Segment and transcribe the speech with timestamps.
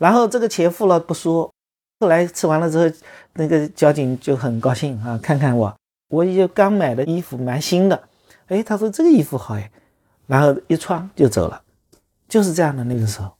[0.00, 1.52] 然后这个钱付了不说，
[2.00, 2.96] 后来吃完了之后，
[3.34, 5.76] 那个交警就很高兴啊，看看我，
[6.08, 8.02] 我也刚买的衣服蛮新的，
[8.46, 9.70] 哎，他说这个衣服好哎，
[10.26, 11.60] 然后一穿就走了，
[12.26, 13.30] 就是这样的那个时候。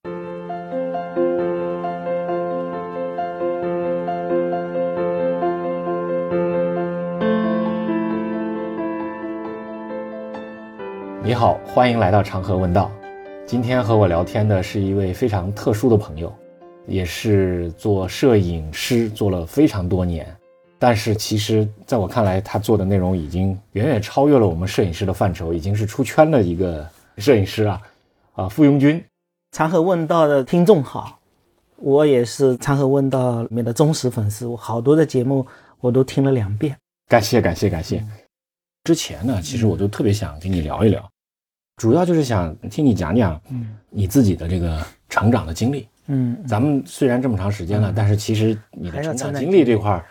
[11.23, 12.91] 你好，欢迎来到长河问道。
[13.47, 16.33] 今天和我聊天的是一位非常特殊的朋友，
[16.91, 20.27] 也是做摄影师做了非常多年。
[20.77, 27.81] 但是其实在我看来，他做的内容已经远远超越了我们摄影师的范畴，已经是出圈的一个摄影师啊！
[28.33, 29.03] 啊，傅拥军，
[29.53, 31.21] 长河问道的听众好，
[31.77, 35.47] 我也是长河问道里面的忠实粉丝，我好多的节目
[35.81, 36.77] 我都听了两遍。
[37.09, 38.05] 感谢感谢感谢。
[38.85, 41.07] 之前呢，其实我就特别想跟你聊一聊。
[41.77, 50.05] 主要就是想听你讲讲，嗯，你自己的这个成长的经历，嗯，咱们虽然这么长时间了，但是其实你的成长经历这块儿，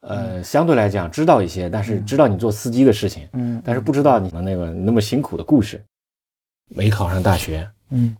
[0.00, 5.82] 呃，相对来讲知道一些，但是知道你做司机的事情，嗯，但是不知道你的那个那么辛苦的故事，
[6.68, 8.14] 没考上大学，嗯，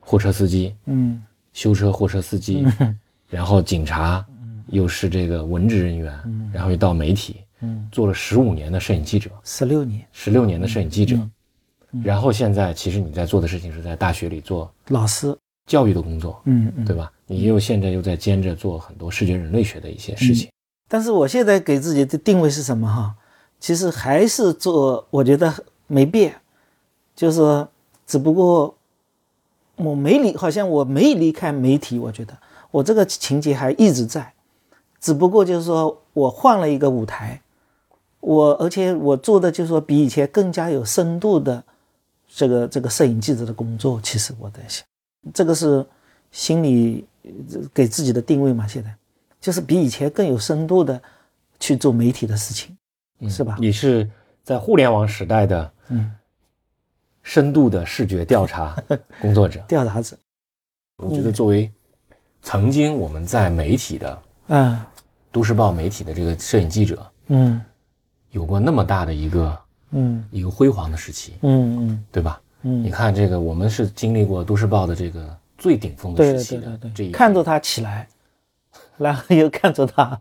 [0.00, 2.66] 货车司机，嗯，修车货车司机，
[3.28, 4.24] 然后警察，
[4.68, 11.16] 又是这个文职人员，然后又到媒体，嗯，做了十五年的摄影记者，十六年，十六年的摄影记者。
[12.04, 15.34] 然后现在，其实你在做的事情是在大学里做老师
[15.66, 17.10] 教育的工作，嗯嗯，对吧？
[17.26, 20.48] 你又现在又在兼着做很多视觉人类学的一些事情。
[20.88, 23.14] 但是我现在给自己的定位是什么哈？
[23.58, 25.52] 其实还是做，我觉得
[25.86, 26.34] 没变，
[27.14, 27.68] 就是说，
[28.06, 28.76] 只不过
[29.76, 32.36] 我没离，好像我没离开媒体，我觉得
[32.70, 34.32] 我这个情节还一直在，
[35.00, 37.40] 只不过就是说我换了一个舞台，
[38.20, 41.64] 我而且我做的就是说比以前更加有深度的。
[42.28, 44.84] 这个这个摄影记者的工作，其实我在想，
[45.32, 45.84] 这个是
[46.30, 47.06] 心理
[47.72, 48.66] 给自己的定位嘛？
[48.66, 48.94] 现在
[49.40, 51.00] 就是比以前更有深度的
[51.58, 52.76] 去做媒体的事情，
[53.28, 53.56] 是吧？
[53.58, 54.08] 你是
[54.42, 56.10] 在互联网时代的嗯
[57.22, 58.76] 深度的视觉调查
[59.20, 60.16] 工作者，调查者。
[60.98, 61.70] 我觉得作为
[62.42, 64.80] 曾经我们在媒体的嗯
[65.30, 67.60] 都市报媒体的这个摄影记者嗯，
[68.30, 69.58] 有过那么大的一个。
[69.90, 72.42] 嗯，一个辉煌的时期，嗯嗯，对吧？
[72.68, 75.24] 嗯，你看这个，我们是经历过都市报的这个
[75.56, 78.08] 最顶峰的时期的，这一看着它起来，
[78.98, 80.20] 然后又看着它，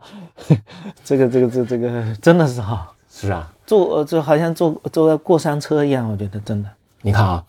[1.03, 6.69] 这个这个这这个真的是哈，是啊，坐就好像坐坐过山车一样，我觉得真的。
[7.01, 7.43] 你看啊，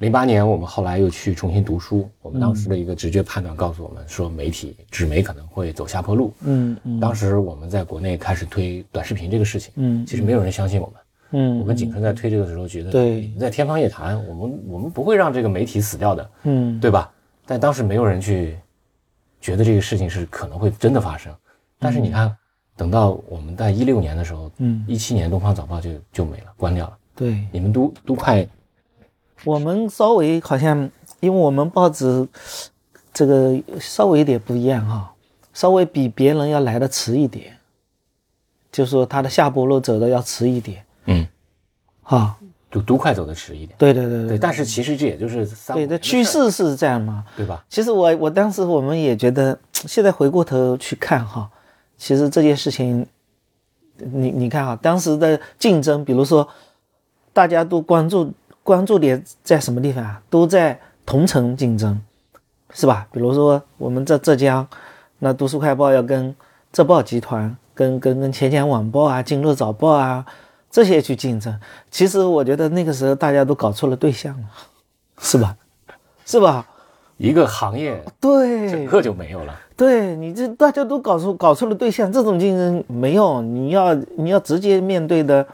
[0.00, 6.34] 零八年我们后来又去重新读书，我们当时的一个直觉判断告诉我们说，媒体纸媒可能会走下坡路。
[6.40, 10.96] 嗯嗯，当时我们在国内开始推短视频这个事情，嗯，其实没有人相信我们。
[10.96, 11.00] 嗯，
[11.32, 17.10] 我跟景春在推这个时候觉得，对，在天方夜谭，我们我们不会让这个媒体死掉的，嗯，对吧？
[17.46, 18.58] 但当时没有人去
[19.40, 21.34] 觉得这个事情是可能会真的发生。
[21.78, 22.36] 但是你看，
[22.76, 26.96] 等到我们在一六年的时候，嗯，一七年《东方早报》就就没了，关掉了。
[27.14, 28.46] 对，你们都都快，
[29.44, 30.88] 我们稍微好像，
[31.20, 32.28] 因为我们报纸
[33.12, 35.12] 这个稍微有点不一样哈，
[35.52, 37.56] 稍微比别人要来的迟一点，
[38.70, 40.84] 就是说它的下坡路走的要迟一点。
[41.06, 41.26] 嗯，
[42.02, 42.36] 啊，
[42.70, 43.76] 就都快走的迟一点。
[43.78, 47.64] 对对对对，但是其实这也就是三对的趋势是这样嘛，对吧？
[47.68, 51.50] 其实我我当时我们也觉得，现在回过头去看哈，
[51.98, 53.06] 其实这件事情，
[53.96, 56.48] 你你看啊，当时的竞争，比如说
[57.32, 58.32] 大家都关注
[58.62, 60.22] 关注点在什么地方啊？
[60.30, 62.00] 都在同城竞争，
[62.72, 63.06] 是吧？
[63.12, 64.66] 比如说我们在浙江，
[65.18, 66.34] 那都市快报要跟
[66.72, 70.24] 浙报集团、跟跟跟钱江晚报啊、今日早报啊。
[70.72, 71.56] 这些去竞争，
[71.90, 74.48] 其实我觉得那个时候大家都搞错了对象了，
[75.20, 75.54] 是吧？
[76.24, 76.66] 是吧？
[77.18, 79.60] 一个行业对整个就没有了。
[79.76, 83.44] 对你这大家都搞错搞错了对象，这种竞争没用。
[83.54, 85.46] 你要你要直接面对的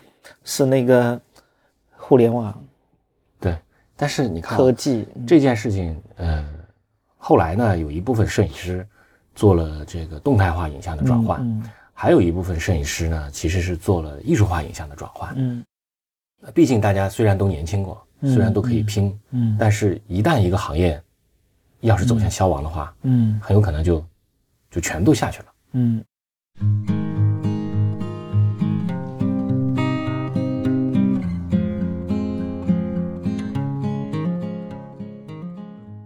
[0.44, 1.20] 是那个
[1.96, 2.56] 互联网。
[3.40, 3.58] 对，
[3.96, 6.46] 但是你看科技这件事情，呃，
[7.16, 8.86] 后来呢，有一部分摄影师
[9.34, 11.62] 做了这个动态化影像的转换。
[12.00, 15.34] 还有一部分摄影师呢，其实是做了艺术化影像的转换。
[15.36, 15.64] 嗯，
[16.54, 21.02] 毕竟大家虽然都年轻过，虽然都可以拼，嗯，但是一旦一个行业
[21.80, 24.06] 要是走向消亡的话，嗯，很有可能就
[24.70, 25.46] 就全都下去了。
[25.72, 26.04] 嗯，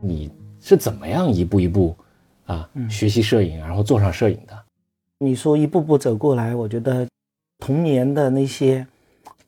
[0.00, 1.94] 你是怎么样一步一步
[2.46, 4.51] 啊学习摄影，然后做上摄影的？
[5.22, 7.06] 你说一步步走过来，我觉得
[7.60, 8.84] 童年的那些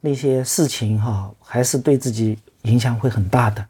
[0.01, 3.67] 那些事情哈，还是对自己影响会很大的。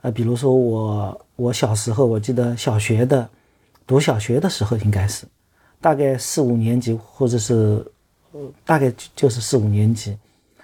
[0.00, 3.28] 呃，比如说我我小时候，我记得小学的
[3.86, 5.26] 读小学的时候，应该是
[5.82, 7.84] 大概四五年级，或者是
[8.32, 10.16] 呃大概就是四五年级，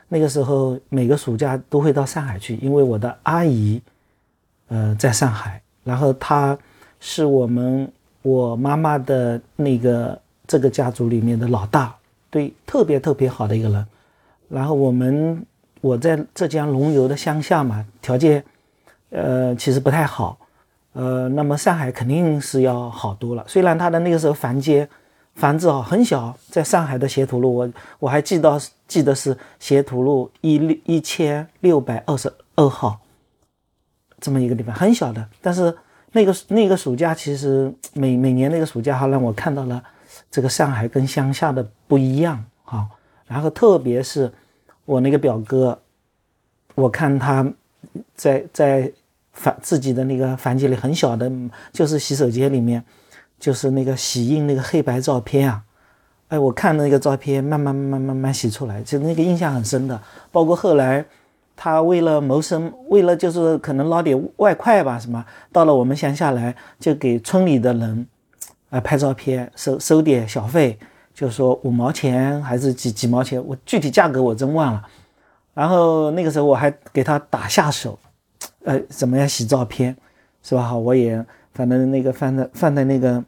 [0.09, 3.83] 那个时候每个暑假都会到上海去，因为我的阿姨
[4.69, 6.56] 呃在上海，然后她
[7.00, 7.93] 是我们
[8.23, 10.19] 我妈妈的那个
[10.50, 11.94] 这个家族里面的老大，
[12.29, 13.87] 对，特别特别好的一个人。
[14.49, 15.47] 然后我们
[15.81, 18.43] 我在浙江龙游的乡下嘛，条件。
[19.12, 20.38] 呃，其实不太好，
[20.93, 23.44] 呃，那么上海肯定是要好多了。
[23.49, 24.88] 虽然他的那个时候房间
[25.35, 27.69] 房子啊很小，在上海的斜土路，我
[27.99, 33.00] 我还记得记得是斜土路一六一千六百二十二号
[34.20, 35.29] 这么一个地方，很小的。
[35.43, 35.76] 但是
[36.12, 39.82] 那个那个暑假，其实每每年那个暑假哈，让我看到了
[40.31, 42.87] 这个上海跟乡下的不一样啊。
[43.27, 44.32] 然后特别是
[44.85, 45.79] 我那个表哥，
[46.75, 47.53] 我看他
[48.15, 48.93] 在在。
[49.32, 51.31] 房自己的那个房间里很小的，
[51.73, 52.82] 就是洗手间里面，
[53.38, 55.62] 就是那个洗印那个黑白照片啊，
[56.29, 59.99] 哎，我看那个照片慢慢慢慢慢慢洗出来，就那个印象很深的。
[60.33, 61.03] 包括后来
[61.56, 68.05] 他为了谋生，为了就是可能捞点外快吧，什么到了我们乡下来，就给村里的人
[68.70, 70.78] 啊拍照片，收收点小费，
[71.12, 74.88] 就说五毛钱还是几几毛钱，我具体价格我真忘了。
[75.52, 77.99] 然后那个时候我还给他打下手。
[78.64, 79.96] 呃，怎么样洗照片，
[80.43, 80.76] 是吧？
[80.76, 81.25] 我也
[81.55, 83.22] 反正那个放在放在那个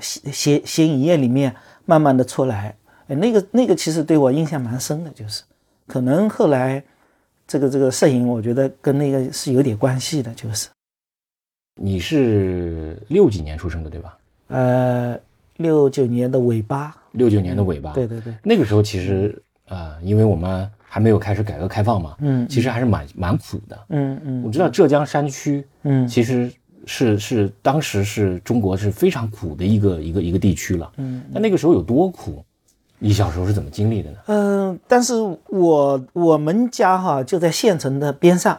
[0.00, 1.54] 写写写影页里面，
[1.84, 2.74] 慢慢的出来。
[3.08, 5.42] 哎，那个那个其实对我印象蛮深的，就是
[5.86, 6.82] 可能后来
[7.46, 10.68] 这个这个摄影，我觉得跟那个是有点关系的，就是。
[11.78, 14.16] 你是六几年出生的，对吧？
[14.48, 15.18] 呃，
[15.56, 16.96] 六九年的尾巴。
[17.12, 17.92] 六九年的尾巴。
[17.92, 18.34] 对对对。
[18.42, 20.70] 那个时候其实啊，因为我们。
[20.88, 22.16] 还没有开始改革开放嘛？
[22.20, 23.78] 嗯，其实还是蛮蛮苦的。
[23.90, 26.50] 嗯嗯，我知道浙江山区，嗯，其实
[26.86, 30.90] 是是当时是中国是非常苦的一个一个一个地区了。
[30.96, 32.42] 嗯，那那个时候有多苦？
[32.98, 34.18] 你小时候是怎么经历的呢？
[34.28, 35.12] 嗯，但是
[35.48, 38.58] 我我们家哈就在县城的边上，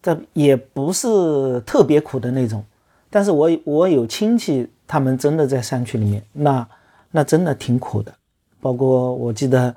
[0.00, 2.62] 这也不是特别苦的那种。
[3.08, 6.68] 但是我我有亲戚，他们真的在山区里面，那
[7.10, 8.12] 那真的挺苦的。
[8.60, 9.74] 包括我记得。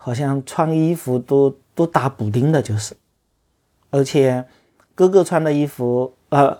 [0.00, 2.96] 好像穿衣服都都打补丁的，就是，
[3.90, 4.42] 而且
[4.94, 6.56] 哥哥穿的衣服，呃，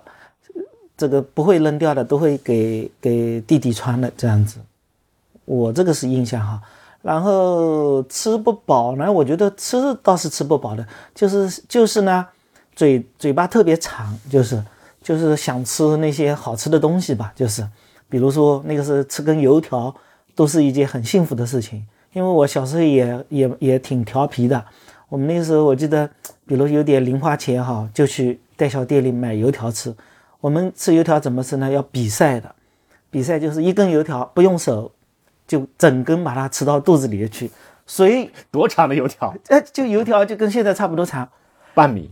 [0.99, 4.59] 这个不会扔掉的，都会给给弟弟穿的这样子。
[5.47, 6.61] 我这个是印象哈。
[7.01, 12.27] 然后吃不饱呢，我觉得吃倒是吃不饱的，就是就是呢，
[12.77, 14.63] 嘴嘴巴特别馋，就是
[15.01, 17.67] 就是想吃那些好吃的东西吧，就是，
[18.09, 19.95] 比如说那个是吃根油条，
[20.35, 21.87] 都是一件很幸福的事情。
[22.13, 24.65] 因为我小时候也也也挺调皮的，
[25.09, 26.09] 我们那个时候我记得，
[26.47, 29.95] 比如有点零花钱哈，就去代销店里买油条吃。
[30.41, 31.71] 我们吃油条怎么吃呢？
[31.71, 32.55] 要比赛的，
[33.11, 34.91] 比赛就是一根油条不用手，
[35.47, 37.51] 就整根把它吃到肚子里去。
[37.87, 39.35] 所以多长的油条？
[39.49, 41.29] 哎，就油条就跟现在差不多长，
[41.75, 42.11] 半米？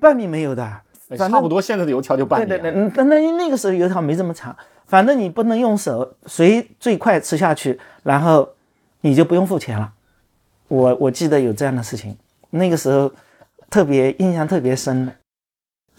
[0.00, 0.80] 半米没有的，
[1.16, 2.46] 差不多现在的油条就半米。
[2.46, 4.54] 对对对，那那那个时候油条没这么长，
[4.88, 8.48] 反正你不能用手，谁最快吃下去，然后。
[9.00, 9.92] 你就不用付钱了，
[10.66, 12.16] 我我记得有这样的事情，
[12.50, 13.10] 那个时候
[13.70, 15.12] 特别印象特别深的。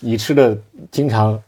[0.01, 0.55] 你吃的
[0.91, 1.41] 经常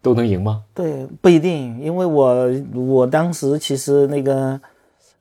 [0.00, 0.62] 都能赢吗？
[0.72, 4.58] 对，不一定，因为我我当时其实那个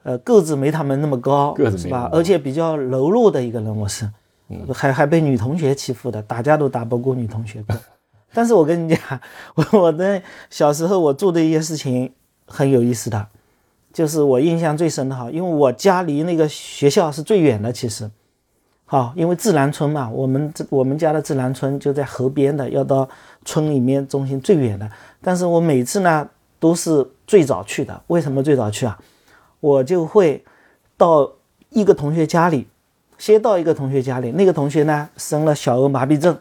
[0.03, 2.07] 呃个子没他们那么高，个子是吧？
[2.13, 4.07] 而且比较柔弱的一个人，我是，
[4.71, 7.65] 还还被女同学欺负的，打架都打不过女同学。
[8.33, 9.19] 但是我跟你讲，
[9.55, 12.11] 我我的小时候我做的一些事情
[12.45, 13.27] 很有意思的。
[13.93, 18.09] 就是我印象最深的哈，因为我家离那个学校是最远的，其实，
[18.85, 23.09] 好，因为自然村嘛，我们这我们家的自然村就在河边的，要到
[23.43, 24.89] 村里面中心最远的。
[25.21, 26.25] 但是我每次呢
[26.57, 28.97] 都是最早去的，为什么最早去啊？
[29.59, 30.41] 我就会
[30.95, 31.29] 到
[31.71, 32.69] 一个同学家里，
[33.17, 36.39] 先到一个同学家里，那个同学呢生了小儿麻痹症，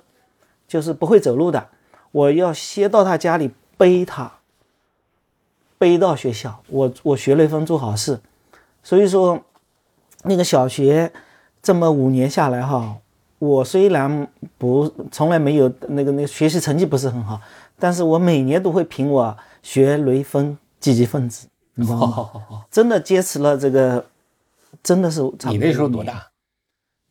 [0.69, 1.67] 就是不会走路的，
[2.13, 4.33] 我要先到他家里背他。
[5.79, 8.21] 背到学校，我我学了一份做好事，
[8.83, 9.41] 所以说，
[10.25, 11.11] 那个小学
[11.63, 12.99] 这么五年下来哈，
[13.39, 17.41] 我虽然不从来没有那个那个学习成绩不是很好，
[17.79, 21.97] 但是我每年都会评我学雷锋积极分子，你知道
[22.51, 22.67] 吗？
[22.71, 24.05] 真的坚持了这个，
[24.83, 25.23] 真的是。
[25.49, 26.27] 你那时候多大？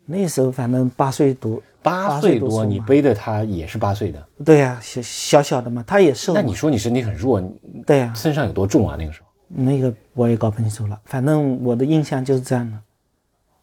[0.06, 1.60] 那时候反正八岁多。
[1.81, 6.33] 八岁多，你背着他也是八岁的，对呀，小小小的嘛，他也瘦。
[6.33, 7.41] 那你说你身体很弱，
[7.86, 8.95] 对呀，身上有多重啊？
[9.00, 12.77] 那个时候，那个我也搞不清楚了，反正我的印象就是这样的。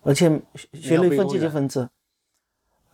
[0.02, 0.30] 而且
[0.72, 1.88] 学雷锋积极分子，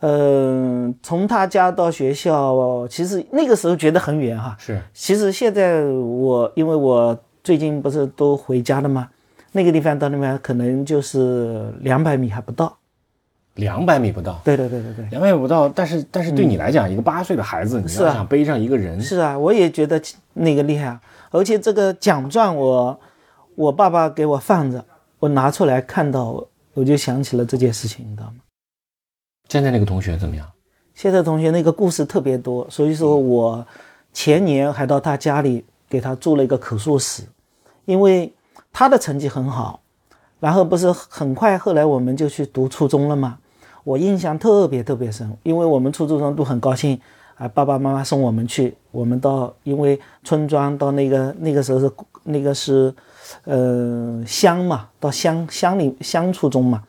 [0.01, 4.57] 嗯，从他家到学校，其实那个时候觉得很远哈。
[4.59, 4.81] 是。
[4.95, 9.09] 其实现在我，因为我最近不是都回家了吗？
[9.53, 12.75] 那个地方到那边可能就是两百米还不到。
[13.55, 14.41] 两百米不到。
[14.45, 15.07] 对对对对对。
[15.11, 19.01] 两百米不到，但是但是对你来讲，一个八岁的孩子，你要想背上一个人。
[19.01, 20.01] 是啊，我也觉得
[20.33, 21.01] 那个厉害啊。
[21.31, 23.01] 而且这个奖状，我
[23.55, 24.85] 我爸爸给我放着，
[25.19, 26.45] 我拿出来看到，
[26.75, 28.35] 我就想起了这件事情，你知道吗？
[29.49, 30.47] 现在那个同学怎么样？
[30.95, 33.67] 现在同学那个故事特别多，所以说我
[34.13, 37.23] 前年还到他家里给他做了一个口述史，
[37.87, 38.33] 因为
[38.73, 39.81] 他的成绩很好，
[40.39, 43.39] 然后不是很快后来我们就去读初中了嘛，
[43.85, 47.01] 我印象特别特别深，因为我们初中生都很高兴
[47.37, 51.91] 啊，爸爸妈妈送我们去，我们到因为村庄到那个那个时候是
[52.25, 52.95] 那个是，
[53.45, 56.83] 呃乡嘛，到乡乡里乡初中嘛，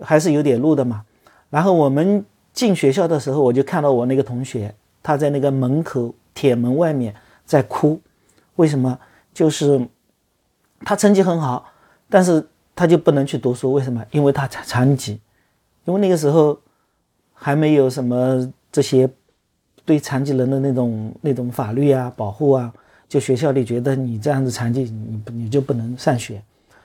[0.00, 1.04] 还是有点路的嘛。
[1.50, 7.14] 然后我们进学校的时候，我就看到我那个同学，他在那个门口铁门外面
[7.46, 8.00] 在哭。
[8.56, 8.98] 为什么？
[9.32, 9.86] 就是
[10.84, 11.64] 他成绩很好，
[12.08, 13.72] 但是他就不能去读书。
[13.72, 14.04] 为什么？
[14.10, 15.20] 因为他残残疾。
[15.84, 16.58] 因为那个时候
[17.32, 19.08] 还没有什么这些
[19.84, 22.72] 对残疾人的那种那种法律啊保护啊，
[23.08, 26.42] 就学校里觉得你这样子残疾，你你就不能上学。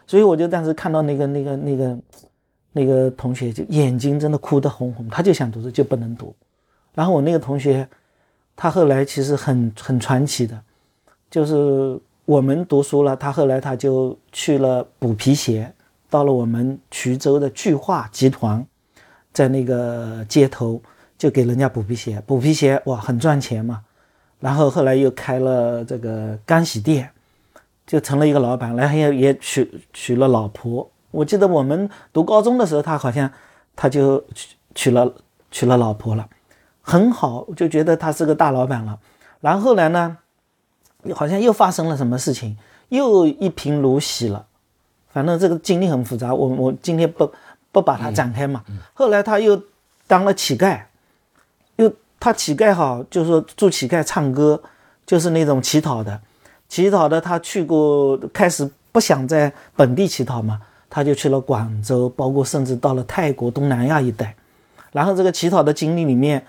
[0.08, 1.98] 所以我就当时看到那个那个那个。
[2.72, 6.34] 那个同学就眼睛真的哭得红红，他就想读书就不能读。
[6.94, 7.86] 然后我那个同学，
[8.56, 10.62] 他后来其实很很传奇的，
[11.32, 15.74] 就是我们读书了，他后来他就去了补皮鞋，
[16.12, 18.64] 到了我们衢州的巨化集团，
[19.34, 20.82] 在那个街头
[21.18, 23.82] 就给人家补皮鞋，补皮鞋哇很赚钱嘛。
[24.40, 27.12] 然后后来又开了这个干洗店，
[27.86, 30.90] 就成了一个老板，然后也也娶娶了老婆。
[31.12, 33.30] 我记得我们读高中的时候，他好像
[33.76, 35.14] 他就娶娶了
[35.52, 36.30] 娶了老婆了，
[36.82, 39.00] 很好，就觉得他是个大老板了。
[39.42, 40.18] 然后来呢，
[41.14, 42.58] 好像又发生了什么事情，
[42.90, 44.46] 又一贫如洗了。
[45.10, 47.30] 反正这个经历很复杂，我我今天不
[47.72, 48.64] 不把它展开嘛。
[48.94, 49.62] 后来他又
[50.08, 50.82] 当了乞丐，
[51.76, 54.62] 又他乞丐好，就是说做乞丐唱歌，
[55.06, 56.20] 就是那种乞讨的，
[56.68, 60.62] 乞讨的他去过，开始不想在本地乞讨嘛。
[60.92, 64.36] 他就去了广州，包括甚至到了泰国、东南亚一带。
[64.92, 66.44] 然后这个乞讨的经历里面，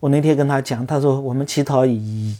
[0.00, 2.34] 我那天跟他讲，他说我们乞讨以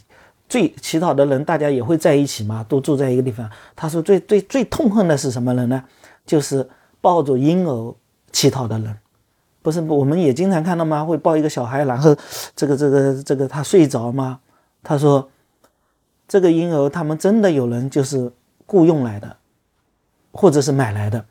[0.49, 3.47] 最乞讨的人，大家也会在一起嘛，都住在一个地方。
[3.75, 5.83] 他说最最最痛恨的是什么人呢？
[6.25, 6.67] 就是
[6.99, 7.95] 抱着婴儿
[8.33, 8.97] 乞讨的人。
[9.61, 11.05] 不是我们也经常看到吗？
[11.05, 12.13] 会抱一个小孩，然后
[12.53, 14.41] 这个这个这个他睡着吗？
[14.83, 15.29] 他说
[16.27, 18.29] 这个婴儿他们真的有人就是
[18.65, 19.37] 雇佣来的，
[20.33, 21.23] 或者是买来的。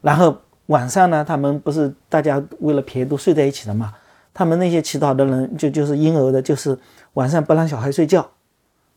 [0.00, 0.36] 然后
[0.66, 3.94] 晚上呢，他们不是大家为了便宜都睡在一起的嘛？
[4.34, 6.76] 他们那些乞讨的人就就是婴儿的，就是
[7.12, 8.28] 晚上不让小孩睡觉，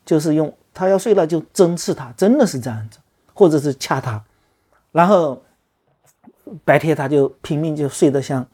[0.04, 2.98] 就是用他要睡了就针刺他，真的是这样子，
[3.36, 4.24] 或者是掐他，
[4.92, 5.42] 然后
[6.64, 8.46] 白天他就拼命就睡得像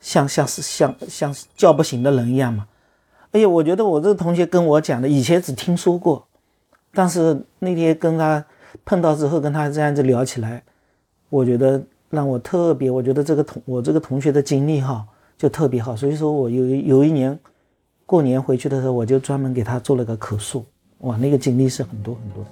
[0.00, 2.66] 像像是像像叫不醒的人一样嘛。
[3.32, 6.26] 哎呀，我觉得我这个同学跟我讲的，以前只听说过，
[6.94, 8.42] 但是那天跟他
[8.84, 10.62] 碰到之后，跟他这样子聊起来。
[11.28, 15.04] 我觉得让我特别，我觉得这个同我这个同学的经历哈
[15.36, 17.38] 就特别好，所以说我有有一年
[18.06, 20.64] 过年回去的时候，我就专门给他做了个口述，
[20.98, 22.44] 哇，那个经历是很多很多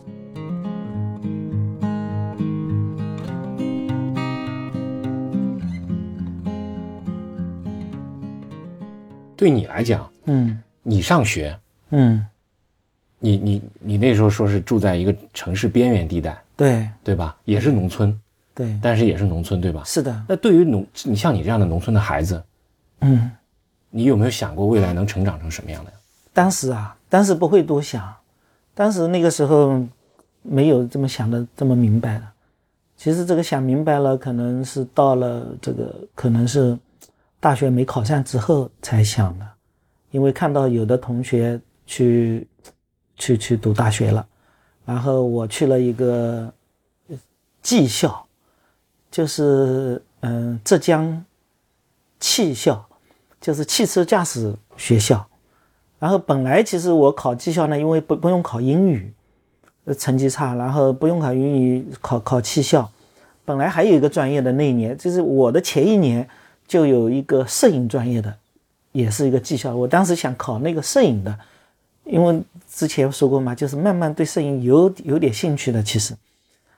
[9.36, 11.56] 对你来讲，嗯，你上学，
[11.90, 12.24] 嗯，
[13.18, 17.36] 你你你那时候说是住在一个城市边缘地带，对对吧？
[17.44, 18.18] 也是农村。
[18.56, 19.82] 对，但是也是农村，对吧？
[19.84, 20.24] 是的。
[20.28, 22.40] 那对于农，你像你这样的农村的孩子，
[23.00, 23.28] 嗯，
[23.90, 25.92] 你有没有想过未来能成长成什么样的？
[26.32, 28.14] 当时啊，当时不会多想，
[28.72, 29.84] 当时那个时候
[30.42, 32.24] 没有这么想的这么明白的。
[32.96, 36.78] 其实这个想明白了，可能是到了这个，可能是
[37.44, 39.46] 大学没考上之后才想的，
[40.10, 42.48] 因为看到有的同学去
[43.16, 44.26] 去去读大学了，
[44.86, 46.50] 然后我去了一个
[47.60, 48.26] 技校。
[49.10, 51.22] 就是嗯，浙江
[52.18, 52.82] 汽校，
[53.42, 55.24] 就是汽车驾驶学校。
[55.98, 59.12] 然后本来其实我考技校呢，因为不不用考英语，
[59.98, 62.90] 成绩差，然后不用考英语，考考汽校。
[63.44, 66.26] 本来还有一个专业的那一年，就是我的前一年
[66.66, 68.34] 就有一个摄影专业的，
[68.92, 69.74] 也是一个技校。
[69.74, 71.38] 我当时想考那个摄影的，
[72.04, 76.14] 因为之前说过嘛，就是慢慢对摄影有有点兴趣的，其实。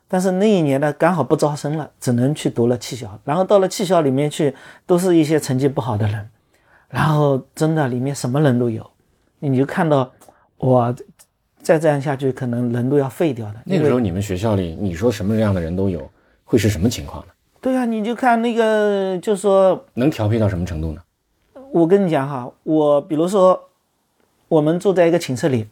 [0.08, 3.18] 但是那一年呢，刚好不招生了，只能去读了汽校。
[3.24, 4.54] 然后到了汽校里面去，
[4.86, 6.28] 都是一些成绩不好的人。
[6.88, 8.88] 然后真的里面什么人都有，
[9.40, 10.08] 你就看到，
[10.58, 10.94] 哇，
[11.60, 13.56] 再这样下去可能人都要废掉的。
[13.64, 16.08] 那个时候你们学校里，你说什么样的人都有，
[16.44, 17.32] 会是什么情况呢？
[17.66, 21.02] 对啊，你就看那个，就说能调皮到什么程度呢？
[21.72, 23.60] 我跟你讲哈，我比如说，
[24.46, 25.66] 我们住在一个寝室里，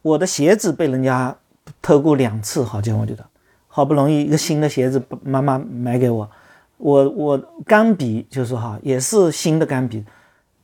[0.00, 1.36] 我的鞋子被人家
[1.82, 3.26] 偷过两次，好像我觉得，
[3.68, 6.30] 好不容易一个新的鞋子妈妈买给我，
[6.78, 10.02] 我我钢笔就是哈，也是新的钢笔，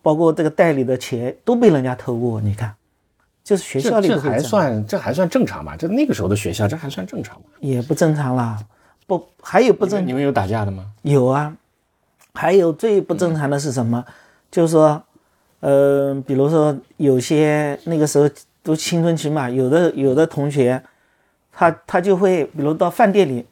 [0.01, 2.75] 包括这个袋里的钱都被人家偷过，你看，
[3.45, 5.77] 就是学校里这还算这还算正常吧？
[5.77, 7.45] 这那个时候的学校，这还算正常吗？
[7.61, 8.59] 也不正常啦。
[9.07, 10.05] 不，还有不正？
[10.07, 10.93] 你们有打架的吗？
[11.03, 11.57] 有啊，
[12.35, 14.05] 还有最不正常的是什么？
[14.51, 15.03] 就是说，
[15.61, 18.29] 呃，比如说有些那个时候
[18.63, 20.83] 都青春期嘛，有的有的同学，
[21.53, 23.47] 他他就会，比如到饭店里，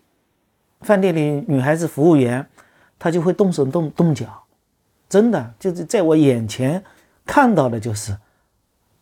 [0.81, 2.45] 饭店里女孩子服务员，
[2.99, 4.27] 他就会动手动动脚，
[5.09, 6.83] 真的就是在我眼前
[7.25, 8.17] 看到的，就是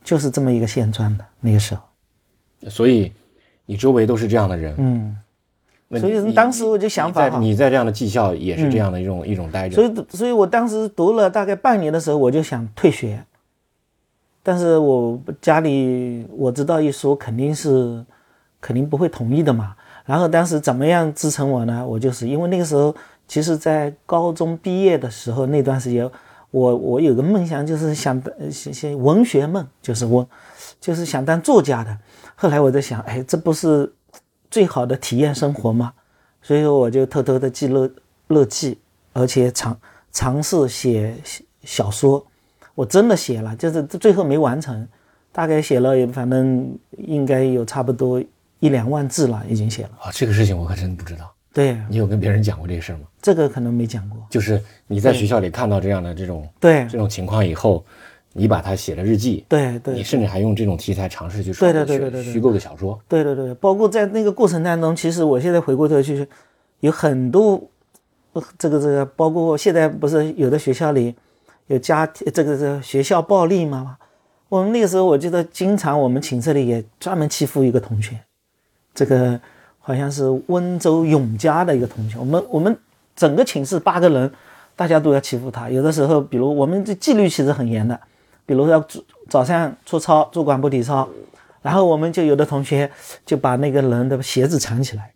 [0.04, 1.82] 就是这么一个现状的那个时候。
[2.68, 3.12] 所以，
[3.64, 5.16] 你周围都是这样的人，嗯。
[6.00, 9.74] 所以当时我就想法，你在这样的技校也是这样的一种一种待着。
[9.74, 13.22] 所以，所以我当时读了大概半年的时候，我就想退学。
[14.42, 18.02] 但是我家里我知道一说，肯定是
[18.58, 19.74] 肯定不会同意的嘛。
[20.06, 21.86] 然后当时怎么样支撑我呢？
[21.86, 22.94] 我就是因为那个时候，
[23.28, 26.10] 其实在高中毕业的时候那段时间，
[26.50, 28.20] 我我有个梦想，就是想
[28.50, 30.26] 写写文学梦，就是我
[30.80, 31.98] 就是想当作家的。
[32.34, 33.92] 后来我在想，哎，这不是。
[34.52, 35.94] 最好的体验生活嘛，
[36.42, 37.90] 所以说我就偷偷的记乐
[38.28, 38.78] 乐记，
[39.14, 39.76] 而且尝
[40.12, 41.16] 尝试写
[41.64, 42.22] 小说，
[42.74, 44.86] 我真的写了，就是最后没完成，
[45.32, 48.22] 大概写了也，反正应该有差不多
[48.60, 49.90] 一两万字了，已经写了。
[50.02, 51.32] 啊，这个事情我可真不知道。
[51.54, 53.00] 对你有跟别人讲过这个事吗？
[53.22, 54.18] 这个可能没讲过。
[54.28, 57.82] 就是你在学校里看到这样的这种对这种情况以后。
[58.34, 66.26] 你把它写了日记，对对，你甚至还用这种题材尝试去对对对对对虚构的小说，对对对，包括在那个过程当中，其实我现在回过头去，
[66.80, 67.62] 有很多，
[68.58, 71.14] 这个这个，包括现在不是有的学校里
[71.66, 73.98] 有家这个这个学校暴力嘛？
[74.48, 78.18] 我们那个时候我记得经常我们寝室里也专门欺负一个同学，
[78.94, 79.38] 这个
[79.78, 82.74] 好像是温州永嘉的一个同学，我们我们
[83.14, 84.32] 整个寝室八个人，
[84.74, 88.00] 大家都要欺负他，有的时候比如我们这纪律其实很严的。
[88.44, 91.08] 比如说早早上出操做广播体操，
[91.62, 92.90] 然后我们就有的同学
[93.24, 95.12] 就把那个人的鞋子藏起来，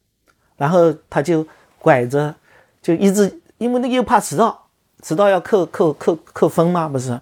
[0.56, 1.46] 然后他就
[1.78, 2.34] 拐着，
[2.80, 4.68] 就一直因为那个又怕迟到，
[5.02, 7.20] 迟到要扣扣扣扣分嘛，不是？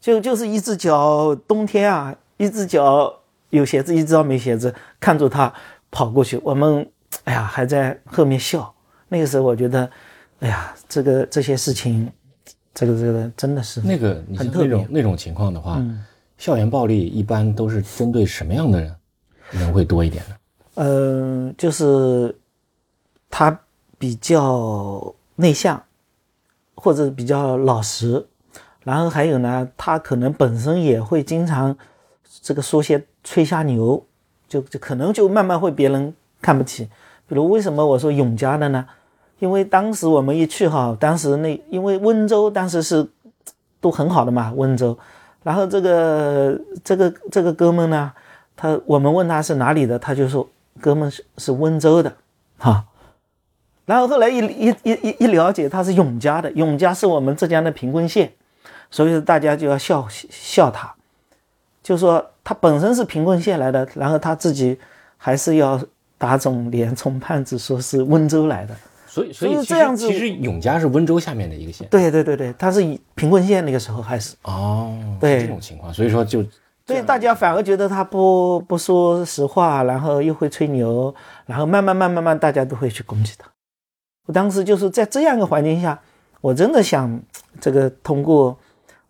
[0.00, 3.12] 就就是一只脚冬天啊，一只脚
[3.50, 5.52] 有鞋子，一只脚没鞋子，看着他
[5.90, 6.88] 跑过去，我们
[7.24, 8.72] 哎呀还在后面笑。
[9.08, 9.90] 那个时候我觉得，
[10.40, 12.12] 哎呀，这个这些事情。
[12.76, 15.82] 这个这个真的是那个你像那种那种情况的话，
[16.36, 18.94] 校园暴力一般都是针对什么样的人
[19.50, 20.36] 人会多一点呢？
[20.74, 22.36] 嗯，就是
[23.30, 23.58] 他
[23.96, 25.82] 比较内向，
[26.74, 28.26] 或者比较老实，
[28.84, 31.74] 然后还有呢，他可能本身也会经常
[32.42, 34.04] 这个说些吹下牛，
[34.46, 36.12] 就就可能就慢慢会别人
[36.42, 36.90] 看不起。
[37.26, 38.86] 比如为什么我说永嘉的呢？
[39.38, 43.06] 因为当时我们一去哈，当时那因为温州当时是
[43.80, 44.96] 都很好的嘛，温州。
[45.42, 48.12] 然后这个这个这个哥们呢，
[48.56, 50.48] 他我们问他是哪里的，他就说
[50.80, 52.12] 哥们是是温州的，
[52.58, 52.84] 哈。
[53.84, 58.32] 然后后来一一一一一了解，他是永嘉的，永嘉是我们浙江的贫困县，
[58.90, 60.92] 所以大家就要笑笑他，
[61.84, 64.76] 就说他本身是贫困县来的，然后他自己
[65.16, 65.80] 还是要
[66.18, 68.74] 打肿脸充胖子，说是温州来的。
[69.16, 71.88] 所以，所以这样子，其实永嘉是温州下面的一个县。
[71.90, 74.36] 对对对对，它是以贫困县那个时候开始。
[74.42, 76.44] 哦，对这种情况，所以说就，
[76.84, 81.14] 对大家反而觉得他不不说实话，然后又会吹牛，
[81.46, 83.48] 然后慢慢慢慢慢，大家都会去攻击他。
[84.26, 85.98] 我当时就是在这样一个环境下，
[86.42, 87.18] 我真的想
[87.58, 88.58] 这个通过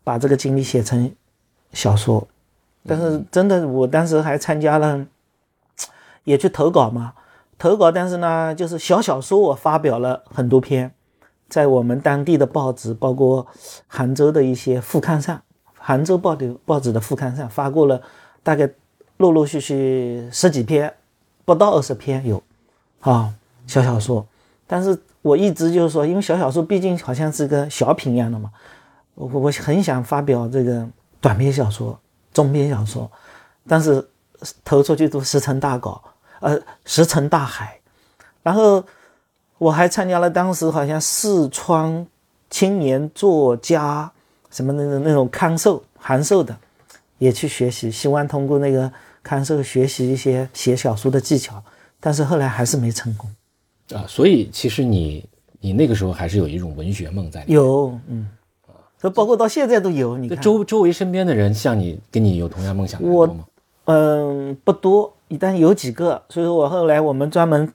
[0.05, 1.11] 把这个经历写成
[1.73, 2.25] 小说，
[2.87, 5.05] 但是真的，我当时还参加了，
[6.23, 7.13] 也去投稿嘛。
[7.59, 10.93] 投稿，但是呢，就是小小说，我发表了很多篇，
[11.49, 13.47] 在我们当地的报纸，包括
[13.87, 15.41] 杭州的一些副刊上，
[15.79, 18.03] 杭州报的报纸的副刊上发过了，
[18.43, 18.69] 大概
[19.17, 20.93] 陆陆续续十几篇，
[21.47, 22.43] 不到二十篇有，
[23.01, 23.33] 啊，
[23.67, 24.27] 小小说。
[24.67, 28.51] 但是我一直就是说，因为小小说毕竟好像是个小品一样的嘛，
[29.15, 30.87] 我我很想发表这个
[31.23, 31.99] 短篇小说、
[32.35, 33.11] 中篇小说，
[33.67, 34.07] 但是
[34.63, 36.01] 投出去都石沉大海。
[36.41, 37.79] 呃，石沉大海。
[38.43, 38.85] 然后
[39.59, 42.07] 我还参加了当时好像四川
[42.51, 44.11] 青年作家
[44.51, 46.57] 什么那种那种康寿、函授的，
[47.19, 48.91] 也去学习，希望通过那个
[49.23, 51.63] 康寿学习一些写小说的技巧，
[51.99, 53.29] 但是后来还是没成功。
[53.95, 55.29] 啊，所以其实你
[55.61, 57.53] 你那个时候还是有一种文学梦在里。
[57.53, 58.29] 有，嗯，
[59.01, 60.17] 这包括到现在都有。
[60.19, 63.45] 你看周周围身边的人像你跟你有同样梦想的多吗？
[63.87, 66.23] 嗯，不多，一旦有几个。
[66.29, 67.73] 所以说我后来我们专门，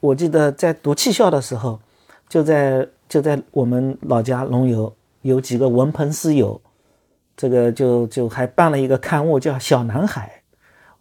[0.00, 1.80] 我记得在读汽校的时候，
[2.28, 6.60] 就在就在我们老家龙游有几个文朋诗友，
[7.36, 10.42] 这个就就还办了一个刊物叫《小男孩》。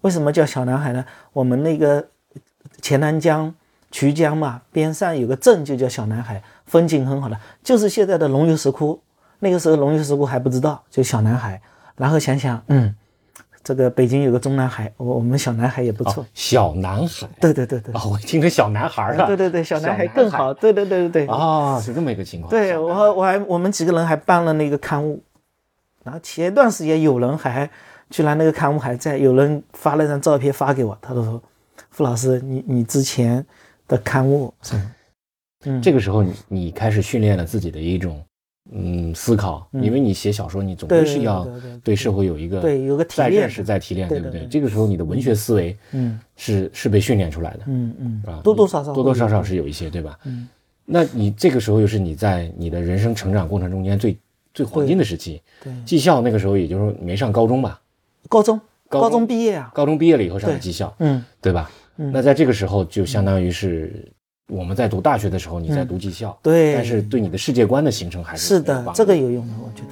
[0.02, 1.06] 为什么叫小男孩呢？
[1.34, 2.08] 我们那个
[2.82, 3.54] 钱南江。
[3.92, 9.02] 衢江嘛，边上有个镇就叫小南海，风景很好的，就是现在的龙游石窟。
[9.40, 11.60] 那个时候龙游石窟还不知道，就小南海。
[11.96, 12.94] 然后想想，嗯，
[13.64, 16.26] 这个北京有个中南海，我我们小南海也不错。
[16.34, 17.94] 小南海，对对对对。
[17.94, 19.28] 哦，我听成小男孩了。
[19.28, 20.54] 对对对，小男孩更好。
[20.54, 21.28] 对对对对对。
[21.28, 22.50] 啊，是这么一个情况。
[22.50, 25.22] 对我我还我们几个人还办了那个刊物，
[26.04, 27.70] 然后前段时间有人还
[28.10, 31.42] 居然那个刊物还在，有人发了张照片发给我，他都说，
[31.90, 33.46] 傅老师，你你之前。
[33.90, 34.80] 的刊物是，
[35.66, 38.24] 嗯，这个时候你你开始训练了自己的一种
[38.72, 41.48] 嗯思考，因为你写小说，你总归是要
[41.84, 44.46] 对社会有一个对有个再认识再提炼，对不对？
[44.48, 46.20] 这个时候你的文学思维嗯。
[46.42, 48.24] 是是被训练出来的，嗯嗯。
[48.26, 50.18] 啊多多少少多多少少是有一些对吧？
[50.24, 50.48] 嗯，
[50.86, 54.18] 那你这个时候又是你在你的人生成长过程中间最
[54.54, 57.82] 最黄金的时期，对技校那个时候也就是没上高中吧？
[58.30, 59.28] 高中高中。
[59.28, 61.70] 毕业啊，高中毕业了以后上的技校，嗯，对吧？
[61.98, 64.10] 那在这个时候，就相当于是
[64.50, 69.90] 我们在读大学的时候，你在读技校，对，但是对你的世界观的形成还是是的，这个有用的，我觉得。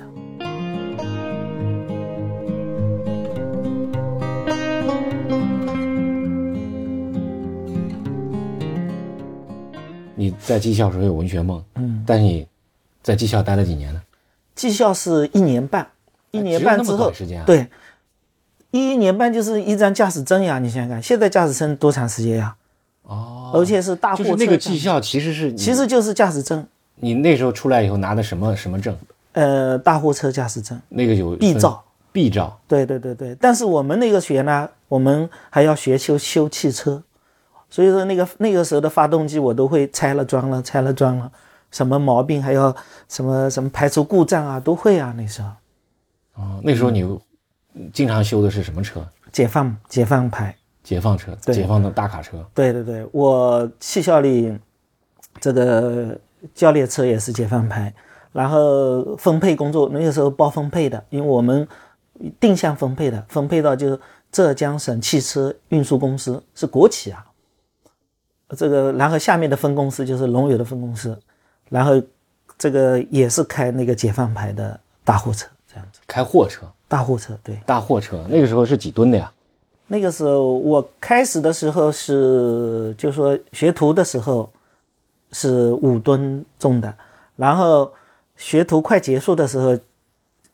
[10.16, 12.48] 你在技校时候有文学梦，嗯，但是你
[13.04, 14.02] 在技校待了几年呢？
[14.56, 15.88] 技校是一年半，
[16.32, 17.68] 一年半之后，时间啊，对。
[18.72, 22.57] 一年半就是一张驾驶证呀，你想想看，现在驾驶证多长时间呀？
[23.08, 24.24] 哦，而且是大货车。
[24.24, 26.66] 就是那个技校其实是，其实就是驾驶证。
[26.96, 28.96] 你那时候出来以后拿的什么什么证？
[29.34, 30.80] 呃，大货车驾驶证。
[30.90, 31.84] 那个有 B 照。
[32.12, 32.58] B 照。
[32.68, 37.04] 对对对对，但是我们那个学呢，我们还要学修修汽车，
[37.70, 41.32] 所以说那个那个时候的发动机我都会拆了装了，拆了装了，
[41.72, 42.76] 什么毛病还要
[43.10, 45.50] 什么什么排除故障啊，都会啊那时候。
[46.36, 47.06] 哦，那时候你。
[47.94, 49.08] 经常修的是什么车？
[49.32, 50.57] 解放解放牌，
[50.88, 52.38] 解放车，解放的大卡车。
[52.54, 54.58] 对对对，我汽校里
[55.38, 56.18] 这个
[56.56, 57.94] 教练车也是解放牌，
[58.32, 61.68] 然后分配工作那个时候包分配的，因为我们
[62.40, 64.00] 定向分配的，分配到就是
[64.32, 67.26] 浙江省汽车运输公司是国企啊，
[68.56, 71.20] 这个然后下面的分公司就是龙友的分公司，
[71.68, 72.02] 然后
[72.58, 76.66] 这个也是开那个解放牌的大货车这样子，开货车。
[76.88, 79.30] 大货车对，大货车那个时候是几吨的呀？
[79.88, 84.50] 那个时候我开始的时候是，就说学徒的时候
[85.32, 86.94] 是五吨重的，
[87.36, 87.92] 然后
[88.36, 89.78] 学徒快结束的时候，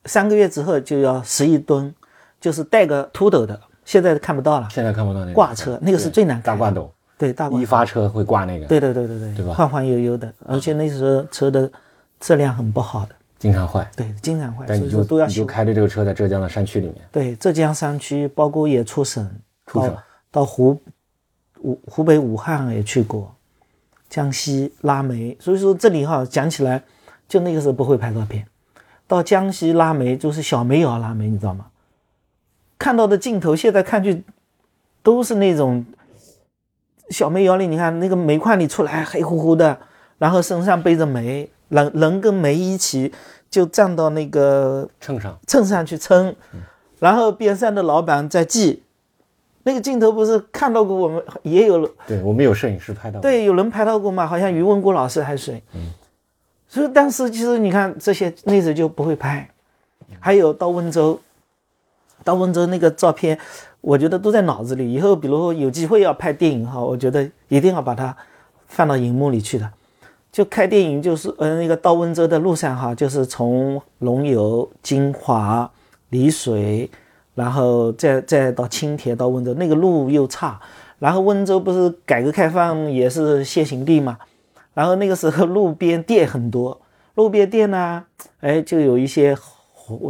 [0.06, 1.94] 三个月之后就要十一吨，
[2.40, 4.68] 就是带个秃斗的，现在看不到了。
[4.70, 6.92] 现在看不到那个挂车，那个是最难大挂斗。
[7.18, 8.66] 对，大一发车会挂那个。
[8.68, 9.54] 对对对对对，对吧？
[9.54, 11.70] 晃晃悠悠的，而且那时候车的
[12.20, 13.16] 质量很不好的。
[13.44, 19.30] 经常坏，对，经常坏，但你就你就开着这个车在浙江的山区里面，对，浙江山区，包括也出省，
[19.66, 19.94] 出省。
[20.32, 20.82] 到湖
[21.60, 23.36] 武湖北武汉也去过，
[24.10, 26.82] 江西拉煤，所以说这里哈讲起来，
[27.28, 28.48] 就那个时候不会拍照片，
[29.08, 31.66] 到江西拉煤就是小煤窑拉煤，你知道吗？
[32.80, 34.24] 看到的镜头现在看去
[35.02, 35.86] 都是那种
[37.10, 39.78] 小煤窑里，你看那个煤矿里出来黑乎乎的，
[40.18, 41.50] 然后身上背着煤。
[41.70, 43.12] 人人跟煤一起
[43.50, 46.36] 就站到那个秤上，秤上去称，
[47.00, 48.84] 然后边上的老板在记。
[49.66, 51.90] 那个镜头不是看到过，我们也有了。
[52.06, 53.22] 对我们有摄影师拍到。
[53.22, 54.28] 对，有人拍到过嘛？
[54.28, 55.64] 好像于文国老师还是谁？
[55.74, 55.92] 嗯。
[56.68, 59.50] 所以当时其实你看这些那时候就不会拍。
[60.20, 61.20] 还有到温州，
[62.26, 63.40] 到温州那个照片，
[63.80, 64.92] 我觉得都在脑子里。
[64.92, 68.16] 以后比如说有机会要拍电影哈，我觉得一定要把它
[68.68, 69.72] 放到荧幕里去的。
[70.34, 75.72] 就开电影，就是呃那个到温州的路上哈，就是从龙游、金华、
[76.10, 76.90] 丽水，
[77.36, 80.60] 然后再再到青田到温州，那个路又差。
[80.98, 84.18] 然后温州不是改革开放也是先行地嘛，
[84.74, 86.82] 然后那个时候路边店很多，
[87.14, 88.04] 路边店呢，
[88.40, 89.38] 哎就有一些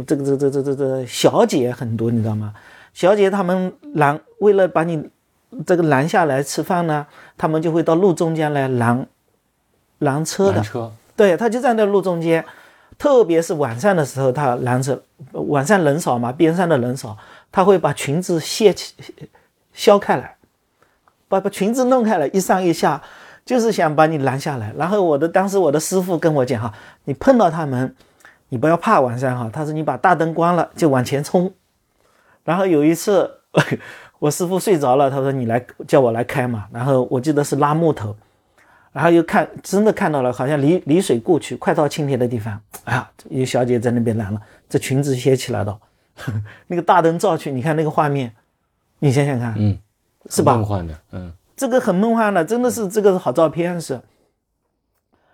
[0.06, 2.54] 这个这这这这这小姐很多，你知道吗？
[2.94, 5.10] 小姐她们拦为了把你
[5.66, 7.06] 这个拦下来吃饭呢，
[7.36, 9.06] 他们就会到路中间来拦。
[9.98, 10.62] 拦车的，
[11.16, 12.44] 对，他就站在路中间，
[12.98, 15.00] 特别是晚上的时候，他拦着
[15.32, 17.16] 晚上人少嘛，边上的人少，
[17.52, 18.94] 他会把裙子卸起
[19.72, 20.36] 削开来，
[21.28, 23.00] 把把裙子弄开来，一上一下，
[23.44, 24.72] 就是想把你拦下来。
[24.76, 26.72] 然后我的当时我的师傅跟我讲哈，
[27.04, 27.94] 你碰到他们，
[28.48, 31.52] 你不要怕晚上哈，他说你把大灯关了就往前冲。
[32.44, 33.30] 然后有一次
[34.18, 38.14] 我师傅睡着了，他说你来叫我来开嘛，然后我记得是拉木头。
[38.94, 45.76] 然后又看，真的看到了，好像离离水过去，快到青田的地方，哎呀，有小姐在那边拦了，这裙子掀起来了，
[46.68, 48.32] 那个大灯照去，你看那个画面，
[49.00, 49.76] 你想想看，嗯，
[50.30, 50.54] 是吧？
[50.54, 54.00] 梦幻的，嗯，这个很梦幻的，真的是这个好照片是。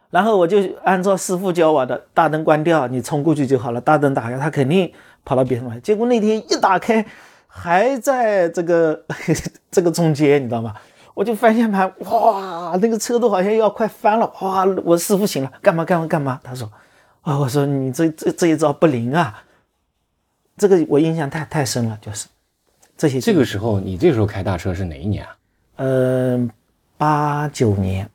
[0.08, 4.90] 然后我就按照师傅教我的，大灯关掉，你冲过去就好了，大灯打开，他肯定
[5.22, 5.78] 跑到别上来。
[5.80, 7.04] 结果那天一打开，
[7.46, 9.04] 还在这个
[9.70, 10.74] 这个中间，你知道吗？
[11.20, 14.64] 我就方向盘，哇，那个车都好像要快翻了，哇！
[14.82, 16.40] 我师傅醒了，干嘛干嘛干嘛？
[16.42, 16.66] 他说，
[17.20, 19.44] 啊，我说你这这这一招不灵啊，
[20.56, 22.26] 这个我印象太太深了，就是
[22.96, 23.20] 这些。
[23.20, 25.36] 这个时候，你这时候开大车是哪一年啊？
[25.76, 26.50] 嗯，
[26.96, 28.08] 八九年。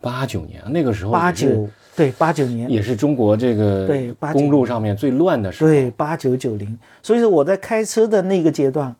[0.00, 5.70] 八九年，那个时候八九对八九年也是中国这个对公路上面最乱的时候。
[5.70, 8.96] 对八九九零，所以说我在开车的那个阶段，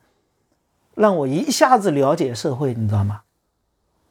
[0.95, 3.23] 让我一下子了解社会，你知道吗？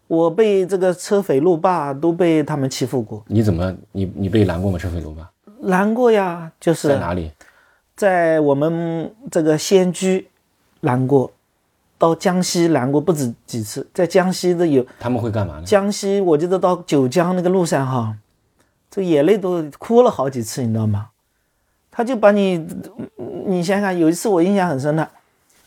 [0.09, 3.23] 我被这个车匪路霸都被他们欺负过。
[3.27, 4.77] 你怎么你你被拦过吗？
[4.79, 5.29] 车匪路霸
[5.61, 7.31] 拦过呀，就是在哪里？
[7.95, 10.27] 在我们这个仙居
[10.79, 11.31] 拦过，
[11.99, 13.87] 到江西拦过不止几次。
[13.93, 15.63] 在江西的有他们会干嘛呢？
[15.63, 18.17] 江西我记得到九江那个路上哈，
[18.89, 21.09] 这眼泪都哭了好几次，你知道吗？
[21.91, 22.65] 他就把你，
[23.45, 25.07] 你想想，有一次我印象很深的，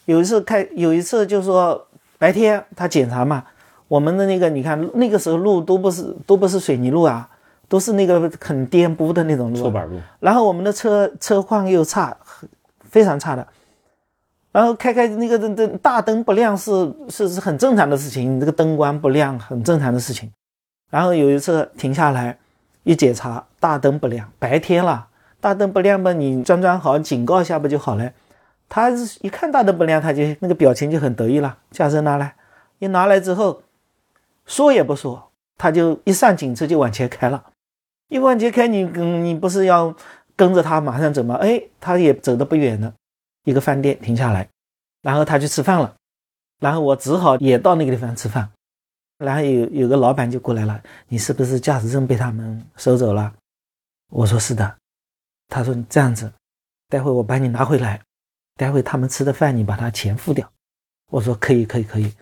[0.06, 1.86] 有一次开有一次就是说
[2.18, 3.44] 白天他检查嘛。
[3.92, 7.28] 我们的那个，你看那个时候路都不是都不是水泥路啊，
[7.68, 10.00] 都是那个很颠簸的那种路，搓板路。
[10.18, 12.16] 然后我们的车车况又差，
[12.88, 13.46] 非常差的。
[14.50, 16.70] 然后开开那个灯灯大灯不亮是
[17.10, 20.32] 是是很正常的事情，你这个灯光不亮很正常的事情。
[20.88, 22.38] 然后有一次停下来
[22.84, 25.06] 一检查，大灯不亮，白天了，
[25.38, 28.10] 大灯不亮吧，你装装好警告一下不就好了？
[28.70, 28.88] 他
[29.20, 32.34] 一看大灯不亮，他就那个表情就很得意了，驾车拿来，
[32.78, 33.60] 一拿来之后。
[34.46, 37.50] 说也不说，他就一上警车就往前开了。
[38.08, 39.94] 一往前开，你跟你不是要
[40.36, 41.36] 跟着他马上走吗？
[41.36, 42.92] 哎，他也走得不远了，
[43.44, 44.48] 一个饭店停下来，
[45.00, 45.94] 然后他去吃饭了。
[46.60, 48.50] 然后我只好也到那个地方吃饭。
[49.18, 53.32] 然后有有个老板就过来了，你是不是驾驶证被他们收走了？
[54.10, 54.76] 我说是的。
[55.48, 56.32] 他说你这样子，
[56.88, 58.00] 待会我把你拿回来，
[58.56, 60.50] 待会他们吃的饭你把他钱付掉。
[61.10, 62.12] 我说可以可以可以。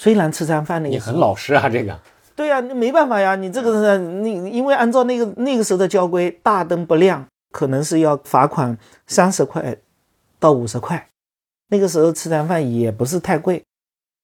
[0.00, 1.94] 虽然吃餐饭那个，你很老实啊，这个。
[2.34, 8.74] 对呀，你没办法呀，你这个是，你因为按照那个那个时候的交规，大灯不亮可能是要罚款
[9.06, 9.76] 三十块
[10.38, 11.06] 到五十块。
[11.68, 13.62] 那个时候吃餐饭也不是太贵，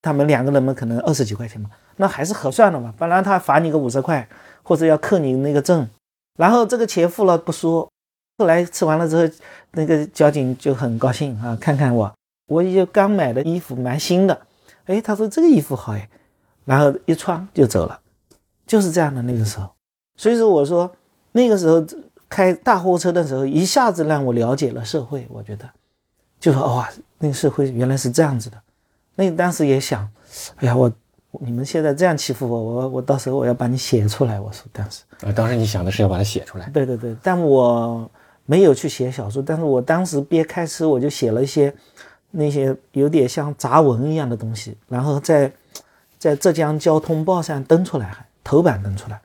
[0.00, 2.94] 他们两个人嘛可能二十几块钱嘛，那还是合算的嘛。
[2.96, 4.26] 本来他罚你个五十块，
[4.62, 5.86] 或者要扣你那个证，
[6.38, 7.86] 然后这个钱付了不说，
[8.38, 9.30] 后来吃完了之后，
[9.72, 12.10] 那个交警就很高兴啊，看看我，
[12.46, 14.40] 我也刚买的衣服蛮新的。
[14.86, 16.08] 哎，他说这个衣服好哎，
[16.64, 18.00] 然后一穿就走了，
[18.66, 19.68] 就是这样的那个时候。
[20.16, 20.90] 所以说我说
[21.32, 21.84] 那个时候
[22.28, 25.26] 开大货车的时候，一下子让我了解了社会。
[25.30, 25.68] 我觉得，
[26.40, 28.56] 就说哇，那个社会原来是这样子的。
[29.14, 30.08] 那当时也想，
[30.56, 30.90] 哎呀，我
[31.40, 34.40] 你们现在这样欺负我，我我到时候我要把你写出来。
[34.40, 36.68] 我说当时啊，当时你想的是要把它写出来。
[36.70, 38.10] 对对对，但我
[38.44, 41.74] 没有去写小说，但是我当时边开车我就写了一些。
[42.30, 45.50] 那些有点像杂文一样的东西，然后在
[46.18, 49.20] 在浙江交通报上登出来，还头版登出来，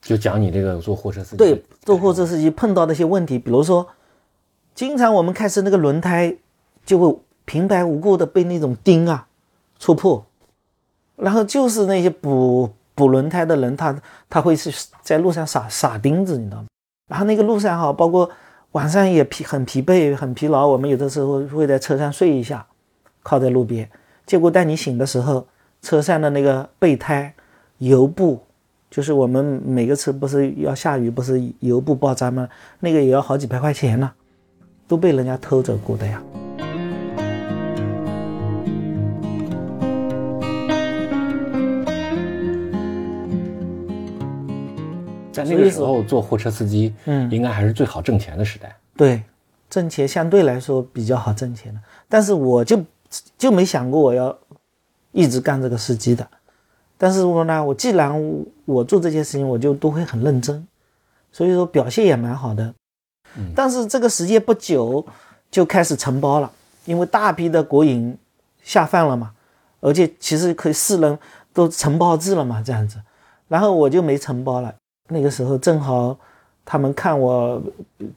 [0.00, 3.86] 就讲你这个坐货车司机对坐货车司机碰到的一些问题，比如说，
[4.74, 6.36] 经常我们开始那个轮胎
[6.86, 9.26] 就会平白无故的被那种钉啊
[9.78, 10.24] 戳破，
[11.16, 16.66] 然后就是那些补补轮胎的人，他他会是在路上撒撒钉子，你知道吗？
[17.08, 18.30] 然后那个路上哈，包括。
[18.74, 22.66] 晚上也疲很疲惫很疲劳，我们有的时候会在车上睡一下，
[23.22, 23.88] 靠在路边。
[24.26, 25.46] 结果待你醒的时候，
[25.80, 27.32] 车上的那个备胎
[27.78, 28.42] 油布，
[28.90, 32.48] 就是我们每个车不是要下雨不是油布爆炸吗？
[32.80, 34.10] 那个也要好几百块钱呢，
[34.88, 36.20] 都被人家偷走过的呀。
[45.34, 48.74] 在那个时候做货车司机，嗯，应该还是最好挣钱的时代。
[48.96, 49.22] 对，
[49.68, 51.80] 挣钱相对来说比较好挣钱的。
[52.08, 52.82] 但是我就
[53.36, 54.36] 就没想过我要
[55.10, 56.26] 一直干这个司机的。
[56.96, 60.64] 但是我呢，我既然我做这些事情，我就都会很认真。
[61.32, 62.72] 所以说表现也蛮好的。
[63.52, 65.04] 但是这个时间不久
[65.50, 66.48] 就开始承包了，
[66.84, 68.16] 因为大批的国营
[68.62, 69.32] 下放了嘛，
[69.80, 71.18] 而且其实可以四人
[71.52, 73.00] 都承包制了嘛，这样子，
[73.48, 74.72] 然后我就没承包了。
[75.14, 76.18] 那个时候正好
[76.64, 77.62] 他们看我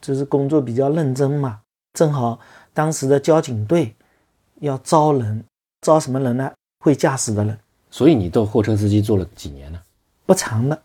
[0.01, 1.60] 就是工作比较认真嘛，
[1.93, 2.39] 正好
[2.73, 3.93] 当时的交警队
[4.62, 5.43] 要招人，
[5.81, 6.51] 招什么人呢？
[6.83, 7.57] 会驾驶的人。
[7.91, 9.79] 所以你做货车司机做了几年呢？
[10.25, 10.81] 不长的。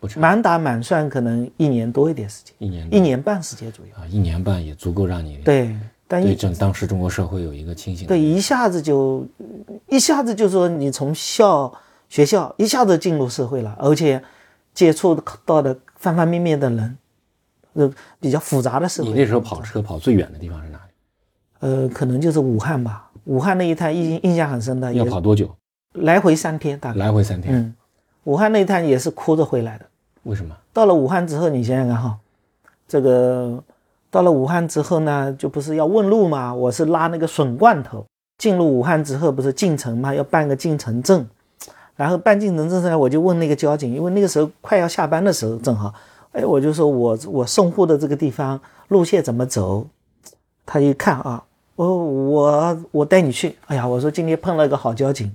[0.00, 5.74] 不长满打满算可能一年多一点时间，一年一年半时间左右啊，一年半也足够让你对，
[6.06, 9.26] 但对整当时中国社会有一个清醒对，一下子就
[9.88, 11.72] 一下子就说你从校
[12.10, 14.22] 学校一下子进入社会了，而且
[14.74, 16.98] 接触到的方方面面的人，
[17.74, 19.10] 呃，比较复杂的社会。
[19.10, 20.92] 你那时候跑车跑最远的地方是哪里？
[21.60, 24.92] 呃，可能就是武汉吧，武汉那一趟印印象很深的。
[24.92, 25.48] 要跑多久？
[25.92, 27.54] 来回三天，大概来回三天。
[27.54, 27.74] 嗯，
[28.24, 29.86] 武汉那一趟也是哭着回来的。
[30.24, 32.18] 为什么到了武汉之后，你想想看哈，
[32.88, 33.62] 这个
[34.10, 36.52] 到了武汉之后呢，就不是要问路吗？
[36.52, 38.04] 我是拉那个笋罐头
[38.38, 40.12] 进入武汉之后，不是进城吗？
[40.12, 41.24] 要办个进城证，
[41.96, 45.94] 然后办进城证呢，我就问那个交警，因为那个时候快要下班的时候，正好，
[46.32, 49.86] 哎，我就说我我送货的这个地方路线怎么走？
[50.66, 51.44] 他一看啊，
[51.76, 53.56] 我我我带你去。
[53.66, 55.34] 哎呀，我说今天碰了个好交警，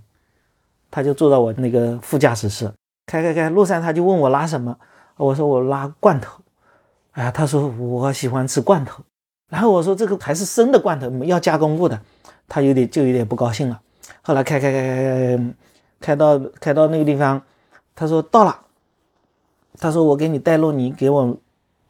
[0.91, 2.71] 他就坐到我那个副驾驶室。
[3.05, 4.75] 开开开，路上他就问我拉什么，
[5.17, 6.41] 我说我拉罐头，
[7.11, 9.01] 哎呀，他说我喜欢吃罐头，
[9.49, 11.99] 然后我说这个还是生的罐头，要加工过的，
[12.47, 13.79] 他有点就有点不高兴了。
[14.21, 15.43] 后来开开开开开，
[15.99, 17.41] 开到开到那个地方，
[17.95, 18.59] 他说到了，
[19.77, 21.37] 他说我给你带路，你给我，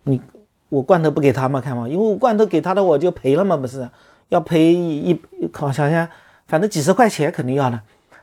[0.04, 0.22] 你
[0.70, 3.90] 我罐头不给他嘛，看嘛，因为我罐头给他的我就赔了嘛，不是
[4.30, 5.20] 要赔一
[5.54, 6.08] 好像
[6.48, 7.80] 反正几十块钱肯定要的。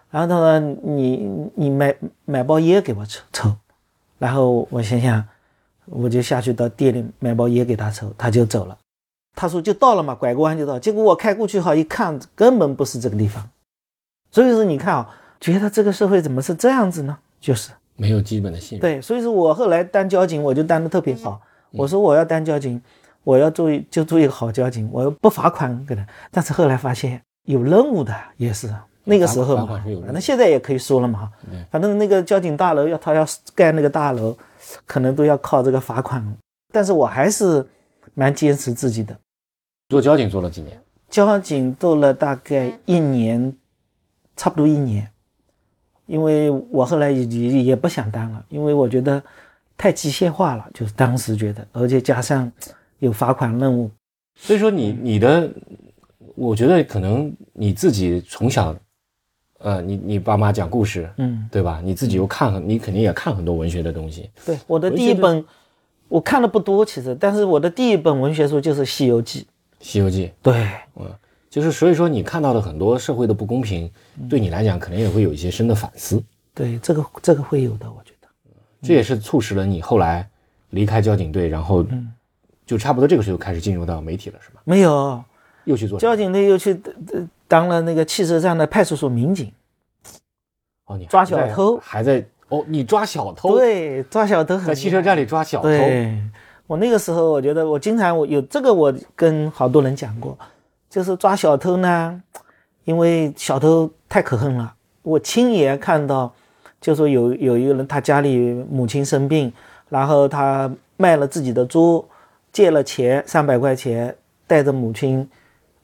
[0.09, 1.95] 然后他说：“你你买
[2.25, 3.53] 买包烟给我抽抽。”
[4.19, 5.23] 然后我想想，
[5.87, 8.79] 我就下去到店里买包烟给他抽，他就走了。
[9.35, 13.51] 他说：“就到了嘛，拐个弯就到。”结果我开过去哈一看，根本不是这个地方。
[14.31, 17.19] 所以说你看啊，觉得这个社会怎么是这样子呢？
[17.41, 18.81] 就是没有基本的信任。
[18.81, 21.41] 对，所以说我后来当交警，我就当的特别好。
[21.73, 22.81] 我说我要当交警，
[23.25, 26.07] 我要做就做一个好交警，我要不罚款给他。
[26.31, 28.73] 但是后来发现有任务的也是。
[29.09, 31.31] 那个时候，反正现在也可以说了嘛，
[31.71, 34.37] 反正那个交警大楼要他要盖那个大楼，
[34.85, 36.37] 可能都要靠这个罚款。
[36.73, 37.65] 但是我还是
[38.15, 39.17] 蛮坚持自己的。
[39.89, 40.77] 做交警做了几年？
[41.09, 43.57] 交警做了大概一年，
[44.37, 45.09] 差不多一年。
[46.07, 49.23] 因为我后来也也也不想当了，因为我觉得
[49.77, 52.51] 太机械化了，就是当时觉得，而且加上
[52.99, 53.91] 有罚款任务，
[54.35, 55.51] 所以说你你的，
[56.35, 58.75] 我觉得可能你自己从小。
[59.59, 61.81] 呃，你你爸妈讲故事，嗯，对吧？
[61.83, 64.31] 你自己又看很，你肯定也看很多文学的东西。
[64.45, 65.43] 对，我的第一本
[66.09, 69.41] 我看的不多，其实，但是我的第一本文学书就是《西游记》。
[69.81, 71.11] 《西游记》对，嗯，
[71.57, 73.91] 就是所以说你看到的很多社会的不公平，
[74.29, 76.23] 对你来讲可能也会有一些深的反思。
[76.53, 78.29] 对，这个这个会有的，我觉得。
[78.83, 80.29] 这也是促使了你后来
[80.69, 81.83] 离开交警队，然后
[82.67, 84.61] 就差不多这个时候开始进入到媒体了，是吧？
[84.65, 85.25] 没有，
[85.65, 86.79] 又去做交警队，又去
[87.49, 89.51] 当了那个汽车站的派出所民警。
[90.85, 92.63] 哦，你抓小偷还在哦？
[92.69, 93.57] 你抓小偷？
[93.57, 95.69] 对，抓小偷在汽车站里抓小偷。
[95.69, 96.23] 对，
[96.67, 100.39] 我那个时候我觉得我经常我有这个，我跟好多人讲过，
[100.89, 102.23] 就是抓小偷呢，
[102.85, 104.75] 因为小偷太可恨了。
[105.03, 106.33] 我亲眼看到，
[106.81, 108.39] 就说有有一个人，他家里
[108.71, 109.53] 母亲生病，
[109.89, 112.05] 然后他卖了自己的猪，
[112.53, 115.29] 借了钱三百块钱，带着母亲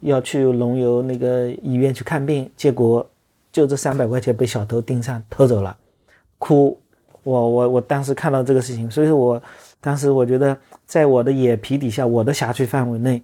[0.01, 3.07] 要去龙游那个医院去看病，结果。
[3.53, 5.77] 就这三百块钱被小偷盯上偷走了，
[6.39, 6.81] 哭！
[7.23, 9.43] 我我我当时看到这个事情，所以说我
[9.79, 13.23] 当时我觉得在我的眼皮底下，我的辖区范围内，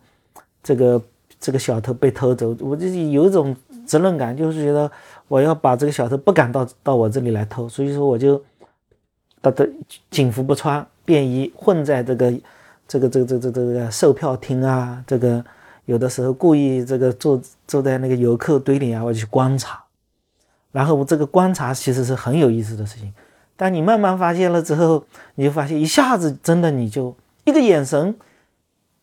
[0.62, 1.00] 这个
[1.40, 3.54] 这个小偷被偷走，我就是有一种
[3.86, 4.90] 责任感，就是觉得
[5.28, 8.42] 我要把这个小偷不敢到到我这里来偷，所以说我就
[9.40, 9.68] 到的
[10.10, 12.32] 警服不穿，便衣混在这个
[12.86, 15.44] 这个这个这个这个售票厅啊，这个
[15.84, 19.82] 有的时候故意这个坐坐在那个游客堆里啊，我去观察。
[20.70, 23.12] 然后我这个观察其实是很有意思的事情，
[23.56, 25.02] 但你慢慢发现了之后，
[25.36, 28.14] 你就发现一下子真的你就一个眼神，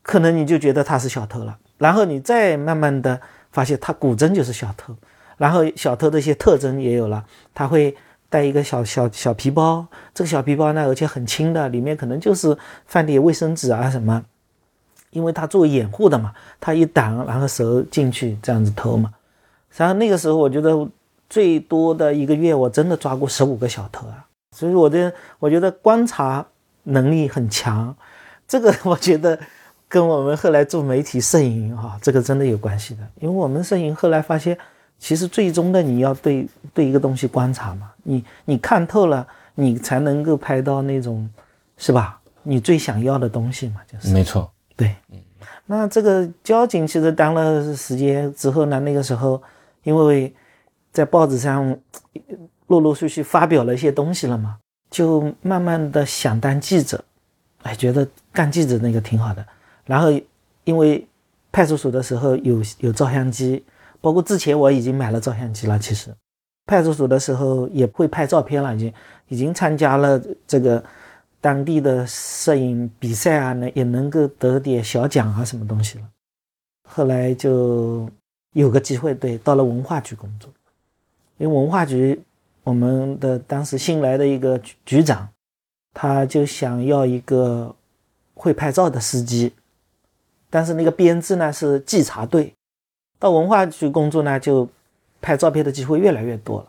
[0.04, 1.58] 可能你就觉得他是小偷了。
[1.78, 3.20] 然后你再慢慢的
[3.52, 4.96] 发现他果真就是小偷，
[5.38, 7.96] 然后小偷的一些特征也有了，他会
[8.30, 14.24] 带一个小小小皮包，这个小皮包呢而且很轻的，里面可能就是放点卫生纸啊什么，
[15.12, 19.14] 因为他作为掩护的嘛，他一挡然后手进去这样子偷嘛。
[19.76, 20.88] 然后那个时候我觉得。
[21.28, 24.24] 最多的一个月，我真的抓过十五个小偷啊！
[24.52, 26.46] 所以我的我觉得观察
[26.84, 27.94] 能力很强，
[28.48, 29.38] 这个我觉得
[29.88, 33.02] 跟我们后来做媒体摄影啊，这个真的有关系的。
[33.20, 34.58] 因为我们摄影后来发现，
[34.98, 41.30] 其实最终的你要对对一个东西观察嘛，你你看透了，你才能够拍到那种，
[41.78, 42.20] 是吧？
[42.44, 45.20] 你最想要的东西嘛，就是没错，对，嗯。
[45.66, 49.42] 那这个交警其实当了时间之后呢，那个时候
[49.84, 50.34] 因为
[50.92, 51.76] 在报纸上
[52.68, 54.58] 陆陆续续发表了一些东西了嘛。
[54.92, 57.04] 就慢慢的想当记者，
[57.64, 59.46] 哎，觉得干记者那个挺好的。
[59.86, 60.10] 然后
[60.64, 61.08] 因为
[61.52, 63.64] 派出所的时候有有照相机，
[64.02, 65.80] 包括之前我已经买了照相机了。
[65.80, 66.14] 其实
[66.66, 68.94] 派出所的时候也会拍照片了，已经
[69.28, 70.84] 已经参加了这个
[71.40, 76.04] 当地的摄影比赛啊，那也能够得点小奖啊，什么东西了。
[76.90, 78.10] 后来就
[78.54, 80.52] 有个机会，对，到了文化局工作，
[81.38, 82.22] 因为文化局。
[82.64, 85.30] 我们的当时新来的一个局局长，
[85.94, 87.76] 他就想要一个
[88.34, 89.54] 会拍照的司机，
[90.56, 92.54] 但是那个编制呢是稽查队，
[93.20, 94.66] 到文化局工作呢就
[95.22, 96.68] 拍照片的机会越来越多了。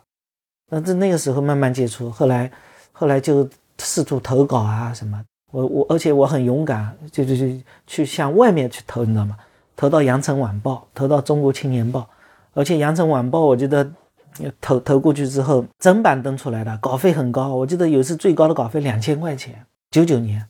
[0.69, 2.51] 那在那个时候慢慢接触，后来
[2.91, 3.47] 后来就
[3.79, 5.23] 试图投稿啊什么，
[5.53, 7.45] 我我而且我很勇敢，就就就
[7.85, 9.37] 去向外面去投，你知道吗？
[9.77, 12.09] 投到羊城晚报，投到中国青年报，
[12.53, 13.89] 而且羊城晚报我觉得。
[14.61, 17.55] 投投过去之后，整版登出来的，稿费很高。
[17.55, 20.45] 我记得有一次最高的稿费两千块钱，九九年，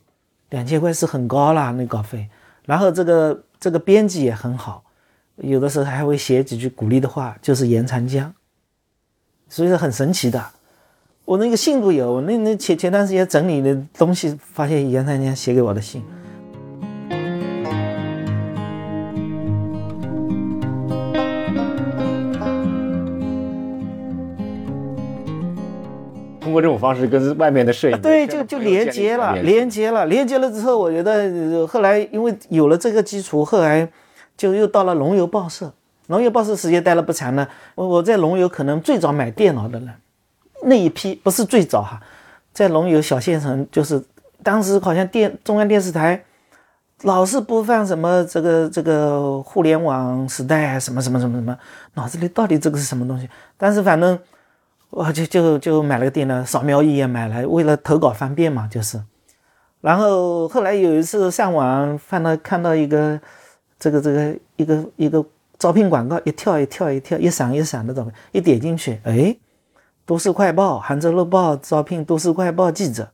[0.49, 2.27] 两千块是很高了那稿费。
[2.67, 4.83] 然后这个这个编辑也很好，
[5.37, 8.31] 有的时候还会写几句鼓励的话，就是言长江，
[9.47, 10.45] 所以说很神奇的。
[11.23, 16.03] 我那个信都有，那那前前段时间整理的东西，发现言长江写给我的信。
[26.61, 33.87] 这种方式跟外面的摄影对，就就连接了，连接了，连接了之后，我觉得后来因为有了这个基础，后来
[34.35, 35.71] 就又到了龙游报社。
[36.07, 37.45] 龙游报社时间待了不长呢，
[37.75, 39.89] 我我在龙游可能最早买电脑的人，
[40.63, 41.99] 那一批不是最早哈，
[42.53, 44.01] 在龙游小县城，就是
[44.41, 46.23] 当时好像电中央电视台
[47.01, 51.57] 老是播放什么这个这个互联网时代什么什么什么什么，
[51.95, 53.29] 脑子里到底这个是什么东西？
[53.57, 54.17] 但是反正。
[54.97, 58.99] 我就就就买了个电脑，扫描仪也买了，为了投稿方便嘛，就是。
[59.79, 63.19] 然后后来有一次上网，翻到看到一个
[63.77, 65.23] 这个这个一个一个
[65.59, 69.37] 招聘广告，一跳一跳一跳，一闪一闪的照片，一点进去，哎，
[70.03, 73.07] 都市快报、杭州日报招聘都市快报记者、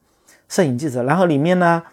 [0.47, 1.03] 摄影记者。
[1.03, 1.83] 然后里面呢，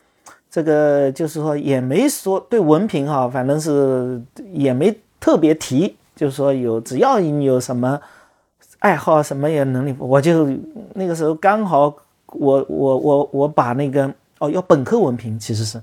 [0.49, 4.23] 这个就是说也没说对文凭哈，反正是
[4.53, 8.01] 也没特别提，就是说有只要你有什么。
[8.81, 10.49] 爱好什么也能力，我就
[10.95, 11.95] 那个时候刚好，
[12.27, 15.81] 我我我我把那个哦要本科文凭，其实是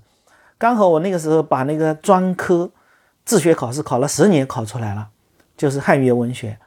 [0.57, 2.67] 刚好我那个时候把那个专科
[3.23, 5.07] 自学考试考了十年考出来了，
[5.55, 6.57] 就是汉语言文学，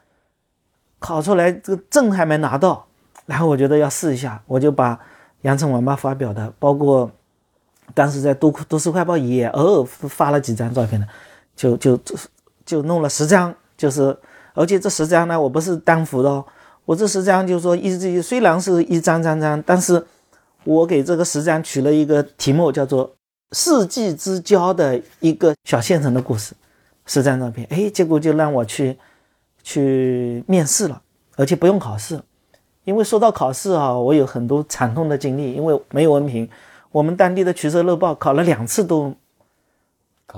[0.99, 2.85] 考出来这个证还没拿到，
[3.25, 4.97] 然后我觉得要试一下，我就把
[5.41, 7.11] 羊城晚报发表的，包括
[7.93, 11.05] 当时在都都市快报也偶尔发了几张照片的，
[11.57, 11.99] 就就
[12.65, 14.17] 就弄了十张，就是。
[14.53, 16.45] 而且这十张呢，我不是单幅的哦，
[16.85, 20.05] 我这十张就是说，一虽然是一张张张，但是
[20.65, 23.15] 我给这个十张取了一个题目，叫做
[23.53, 26.53] “世纪之交”的一个小县城的故事，
[27.05, 28.97] 十张照片，哎，结果就让我去
[29.63, 31.01] 去面试了，
[31.37, 32.21] 而且不用考试，
[32.83, 36.49] 因为说到考试啊，我有很多惨痛的经历，因为没有文凭，
[36.91, 39.15] 我们当地的《曲社日报》考了两次都，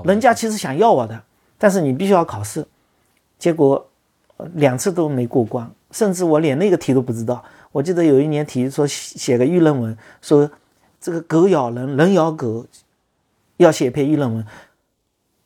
[0.04, 1.20] 人家其实想要我的，
[1.58, 2.64] 但是你必须要考试，
[3.40, 3.88] 结果。
[4.54, 7.42] 两次都没过关，甚至我连那个题都不知道。
[7.72, 10.48] 我记得有一年题说写个议论文，说
[11.00, 12.64] 这个狗咬人，人咬狗，
[13.56, 14.44] 要写篇议论文。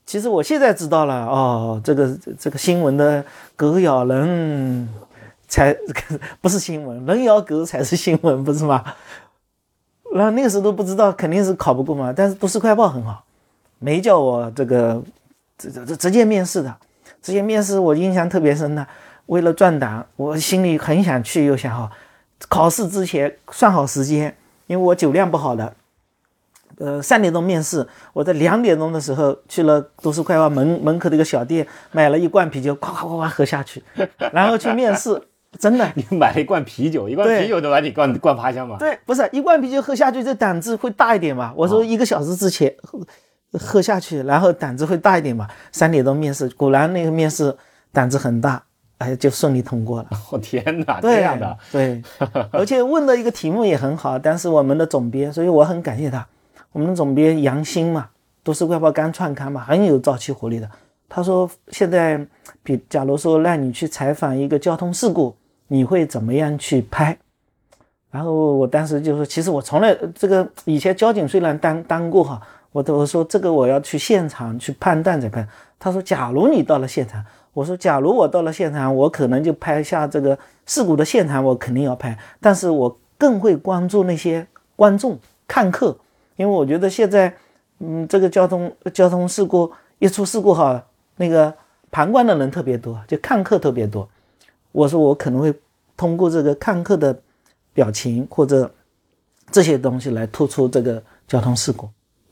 [0.05, 3.24] 其实我现在知道了，哦，这个这个新闻的
[3.57, 4.89] 狗咬人
[5.47, 5.76] 才
[6.41, 8.82] 不是新闻，人咬狗才是新闻，不是吗？
[10.12, 12.11] 然后那个时候都不知道，肯定是考不过嘛。
[12.11, 13.22] 但是都市快报很好，
[13.78, 15.03] 没叫我这个
[15.59, 16.74] 这这这直接面试的。
[17.21, 18.87] 这些面试我印象特别深的，
[19.27, 21.91] 为了转档，我心里很想去，又想好，
[22.49, 24.35] 考试之前算好时间，
[24.66, 25.75] 因为我酒量不好的，
[26.79, 33.83] 呃，三点钟面试，我在两点钟的时候去了都市快报门门口的一个小店，买了一罐啤酒，咵咵咵咵喝下去，
[34.33, 35.21] 然后去面试，
[35.59, 38.77] 真的，你买了一罐啤酒，一罐啤酒都把你灌灌趴下吗？
[38.79, 41.53] 对，不是一罐啤酒喝下去，这胆子会大一点嘛？
[41.57, 42.75] 我说一个小时之前。
[43.53, 45.49] 喝下去，然后胆子会大一点嘛。
[45.70, 47.57] 三点钟面试，果然那个面试
[47.92, 48.62] 胆子很大，
[48.99, 50.09] 哎，就顺利通过了。
[50.30, 52.03] 我 天哪，这样的对，
[52.53, 56.26] 而且问的一个题目也很好，但是我们的总编，所以我很感谢他。
[56.72, 58.09] 我们的总编杨鑫嘛，
[58.42, 60.68] 都市快报刚创刊嘛，很有朝气活力的。
[61.09, 62.20] 他说现在，
[62.62, 65.34] 比假如说让你去采访一个交通事故，
[65.68, 67.16] 你会怎么样去拍？
[68.11, 72.40] 然后我当时就说，其实我从来这个以前交警虽然当当过哈，
[72.87, 75.47] 我我说这个我要去现场去判断再拍。
[75.79, 77.24] 他说，假如你到了现场。
[77.55, 82.16] 我说，假如我到了现场，我可能就拍下这个事故的现场，我肯定要拍。
[82.41, 85.18] 但是我更会关注那些观众
[85.49, 85.97] 看客，
[86.37, 87.35] 因为我觉得现在，
[87.81, 90.81] 嗯，这个交通交通事故一出事故哈，
[91.16, 91.53] 那个
[91.91, 94.09] 旁观的人特别多，就看客特别多。
[94.70, 95.53] 我说我可能会
[95.97, 97.18] 通过这个看客的
[97.72, 98.70] 表情或者
[99.51, 101.89] 这些东西来突出这个交通事故，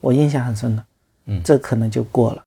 [0.06, 0.84] 我印象很深的，
[1.24, 2.44] 嗯，这可能就过了。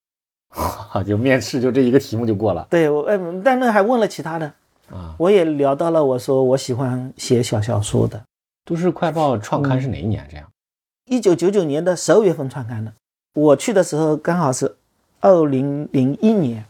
[1.05, 2.65] 就面试就这一个题目就过了。
[2.69, 4.45] 对，我哎，但那还问了其他的
[4.89, 6.03] 啊，我也聊到了。
[6.03, 8.23] 我说我喜欢写小小说的。
[8.63, 10.25] 都市快报创刊是哪一年？
[10.31, 10.47] 这样，
[11.05, 12.93] 一九九九年的十二月份创刊的。
[13.33, 14.77] 我去的时候刚好是
[15.19, 16.63] 二零零一年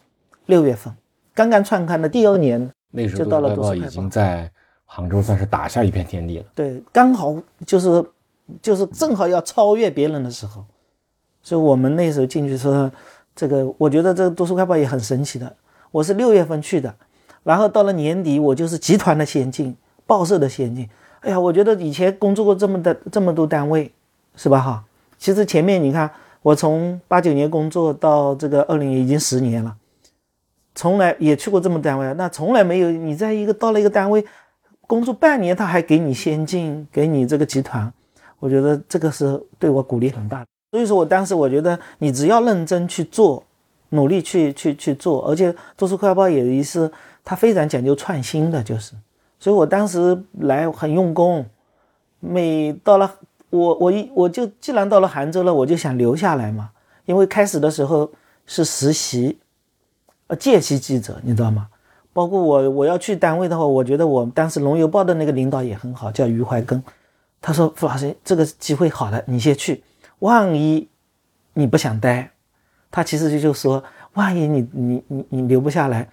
[0.47, 0.91] 六月份，
[1.35, 4.51] 刚刚创刊的第二年，那时候都市快报已经在
[4.85, 6.45] 杭州算是打下一片天地了。
[6.55, 7.35] 对，刚好
[7.65, 8.03] 就是
[8.61, 10.65] 就是正好要超越别人的时候，
[11.41, 12.91] 所以我们那时候进去说。
[13.35, 15.55] 这个我觉得这个都市快报也很神奇的。
[15.91, 16.93] 我是六月份去的，
[17.43, 19.73] 然后到了年底，我就是集团的先进，
[20.05, 20.89] 报社的先进。
[21.21, 23.89] 哎呀，我觉得以前工作过这么的这么多单位，
[24.35, 24.59] 是吧？
[24.59, 24.83] 哈，
[25.17, 26.11] 其实前面你看，
[26.41, 29.73] 我从八九年工作到这个二零年已经十年了，
[30.75, 34.25] 从来也去过这么单位，那从来没有你在一个到了一个单位
[34.81, 37.89] 工作半年，他还给你先进，给你这个集团，
[38.39, 40.45] 我觉得这个是对我鼓励很大的。
[40.71, 43.43] 所以说我当时我觉得你只要认真去做，
[43.89, 46.91] 努力去去去做，而且都市快报也是
[47.25, 48.93] 它非常讲究创新的，就是，
[49.39, 51.43] 所以我当时来很用功，
[52.19, 53.15] 每到了
[53.49, 56.69] 我我一我就既然到了杭州了，我就想留下来嘛，
[57.05, 58.11] 因为开始的时候
[58.45, 59.39] 是实习，
[60.27, 61.67] 呃见习记者，你知道吗？
[62.13, 66.83] 包括我我要去单位的话，我觉得我当时龙游报的那个领导也很好，叫余怀根，
[67.41, 69.83] 他说傅老师这个机会好了，你先去。
[70.19, 70.87] 万一
[71.53, 72.31] 你不想待，
[72.91, 76.09] 他其实就就说，万一你你你你留不下来，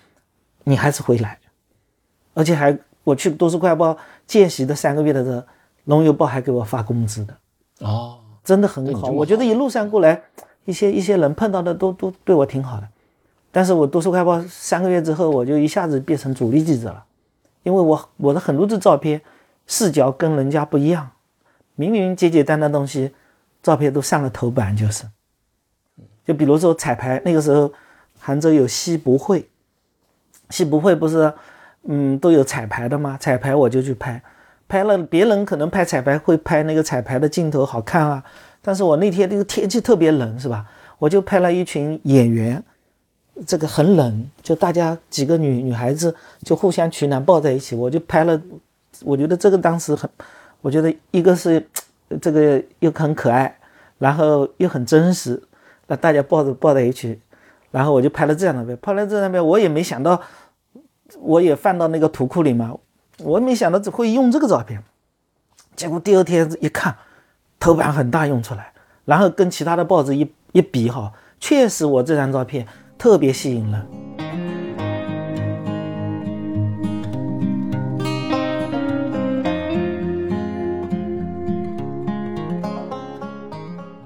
[0.64, 1.38] 你还是回来，
[2.34, 3.96] 而且还我去都市快报
[4.26, 5.42] 见习的三个月的时候，
[5.84, 7.36] 龙游报还给我发工资的
[7.80, 9.08] 哦，真的很好。
[9.08, 10.22] 我觉得一路上过来，
[10.64, 12.88] 一些一些人碰到的都都对我挺好的，
[13.52, 17.04] 但是我都市快报三个月之后，我就一下子变成主力记者了，
[17.62, 19.20] 因为我我的很多的照片
[19.66, 21.10] 视角跟人家不一样，
[21.74, 23.12] 明明简简单单东西。
[23.66, 25.02] 照片都上了头版，就是，
[26.24, 27.72] 就比如说彩排，那个时候
[28.16, 29.44] 杭州有西博会，
[30.50, 31.32] 西博会不是，
[31.82, 33.18] 嗯，都有彩排的吗？
[33.18, 34.22] 彩排我就去拍，
[34.68, 38.22] 拍了别人可能拍彩排会拍那个彩排的镜头好看啊，
[38.62, 40.64] 但是我那天那个天气特别冷，是吧？
[40.98, 42.62] 我就拍了一群演员，
[43.48, 46.14] 这个很冷，就大家几个女女孩子
[46.44, 48.40] 就互相取暖抱在一起，我就拍了，
[49.02, 50.08] 我觉得这个当时很，
[50.60, 51.66] 我觉得一个是。
[52.22, 53.55] 这个又很可爱，
[53.98, 55.42] 然后又很真实，
[55.86, 57.20] 那大家抱着抱在一起，
[57.70, 60.20] 然后我就拍了这样的片，拍了这张片，我也没想到，
[61.20, 62.76] 我也放到那个图库里嘛，
[63.18, 64.82] 我没想到会用这个照片，
[65.74, 66.94] 结果第二天一看，
[67.58, 68.72] 头版很大用出来，
[69.04, 72.66] 然后跟其他的报纸一一比哈，确实我这张照片
[72.98, 74.25] 特别吸引人。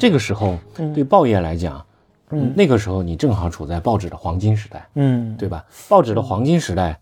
[0.01, 0.57] 这个时候，
[0.95, 1.85] 对报业来讲，
[2.31, 5.63] 嗯，那个时候你正好处在报纸的黄金时代，嗯，对吧？
[5.91, 6.99] 报纸的黄金时代，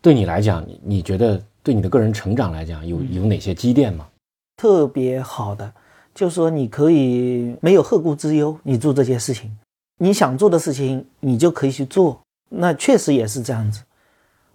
[0.00, 4.08] 对你来讲，你你觉得对你的个人成长来讲，有有哪些积淀吗？
[4.56, 5.72] 特别好的，
[6.12, 9.56] 就是说你可以没有后顾之忧，你做这些事情，
[9.98, 12.20] 你想做的事情，你就可以去做。
[12.48, 13.80] 那确实也是这样子。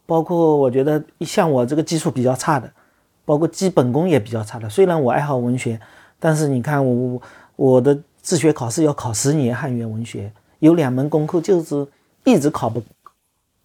[0.05, 2.69] 包括我觉得像我这个基础比较差的，
[3.23, 5.79] 包括基本功也比较差的，虽然我爱好文学。
[6.19, 7.21] 但是你看我我
[7.55, 11.87] 我的自学考试要考十年汉语言文学，有两门功课就是
[12.23, 12.81] 一直考不，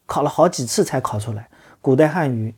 [0.06, 1.48] 考了好几次才考出来。
[1.80, 2.54] 古代汉语、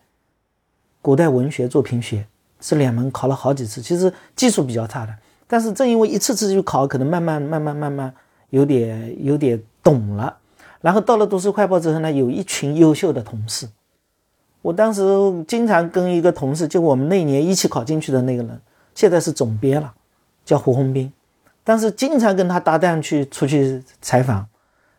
[1.01, 2.27] 古代文学作品学
[2.61, 5.15] 是两门考了好几次，其实技术比较差的。
[5.47, 8.13] 但是正因为一次次去考，可能慢慢慢慢慢慢
[8.51, 10.37] 有点有点懂了。
[10.81, 13.69] 然后到了都市快报之后呢，有一群优秀的同事，
[14.61, 15.03] 我当时
[15.47, 18.61] 经常跟一个同事，就我们那年一起考进去的那个人。
[18.95, 19.93] 现在是总编了，
[20.45, 21.13] 叫胡宏斌，
[21.63, 24.47] 但是经常跟他搭档去出去采访，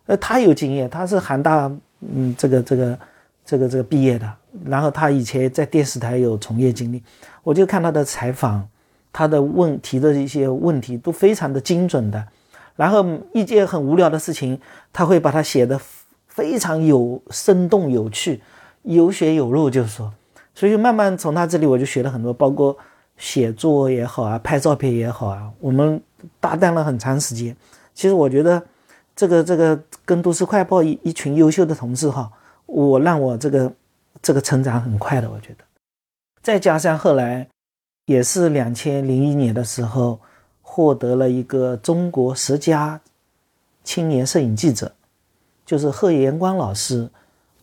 [0.05, 1.71] 呃，他有经验，他是杭大，
[2.01, 2.99] 嗯，这个这个
[3.45, 4.31] 这个这个毕业的，
[4.65, 7.01] 然后他以前在电视台有从业经历，
[7.43, 8.67] 我就看他的采访，
[9.13, 12.27] 他的问题的一些问题都非常的精准的，
[12.75, 14.59] 然后一件很无聊的事情，
[14.91, 15.79] 他会把它写的
[16.27, 18.41] 非常有生动有趣，
[18.83, 20.11] 有血有肉，就是说，
[20.53, 22.77] 所以慢慢从他这里我就学了很多，包括
[23.17, 26.01] 写作也好啊，拍照片也好啊，我们
[26.39, 27.55] 搭档了很长时间。
[27.93, 28.61] 其实我觉得
[29.15, 32.31] 这个这个跟都市快报一一群优秀的同事哈。
[32.65, 33.71] 我让我这个
[34.21, 35.63] 这个成长很快的，我觉得，
[36.41, 37.47] 再加上后来
[38.07, 40.19] 也是两千零一年的时候
[40.63, 42.99] 获得了一个中国十佳
[43.83, 44.91] 青年摄影记者，
[45.63, 47.07] 就是贺延光老师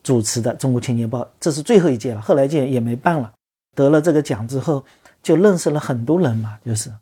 [0.05, 3.33] 主持的《中国青年报》，这是最后一届了，后来届也没办了。
[3.75, 4.85] 得了这个奖之后，
[5.23, 6.93] 就认识了很多人嘛，就是。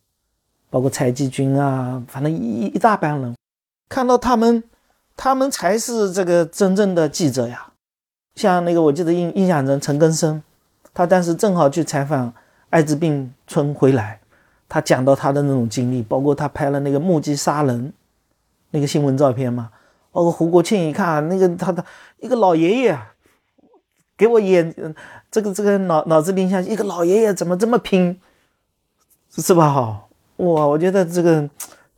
[0.73, 3.35] 包括柴继军啊，反正一一大帮人，
[3.89, 4.63] 看到他们，
[5.17, 7.73] 他们才是这个真正的记者呀。
[8.37, 10.41] 像那个，我记得印印象中陈根生，
[10.95, 12.33] 他当时正好去采访
[12.69, 14.21] 艾滋病村回来，
[14.69, 17.93] 他讲到他的那种经历，包括他拍了那个目击杀人
[18.71, 19.73] 那个新闻照片嘛，
[20.13, 21.85] 包括胡国庆一看那个他的
[22.21, 22.97] 一个老爷爷，
[24.17, 24.73] 给我演
[25.31, 28.19] 这个这个脑脑子里想一个老爷爷怎么这么拼，
[29.31, 29.73] 是吧？
[29.73, 31.49] 哈，哇，我觉得这个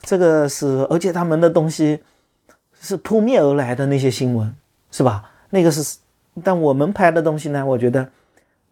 [0.03, 2.01] 这个是，而且他们的东西
[2.81, 4.55] 是扑面而来的那些新闻，
[4.91, 5.31] 是吧？
[5.51, 5.99] 那个是。
[6.43, 8.09] 但我们拍的东西呢，我觉得，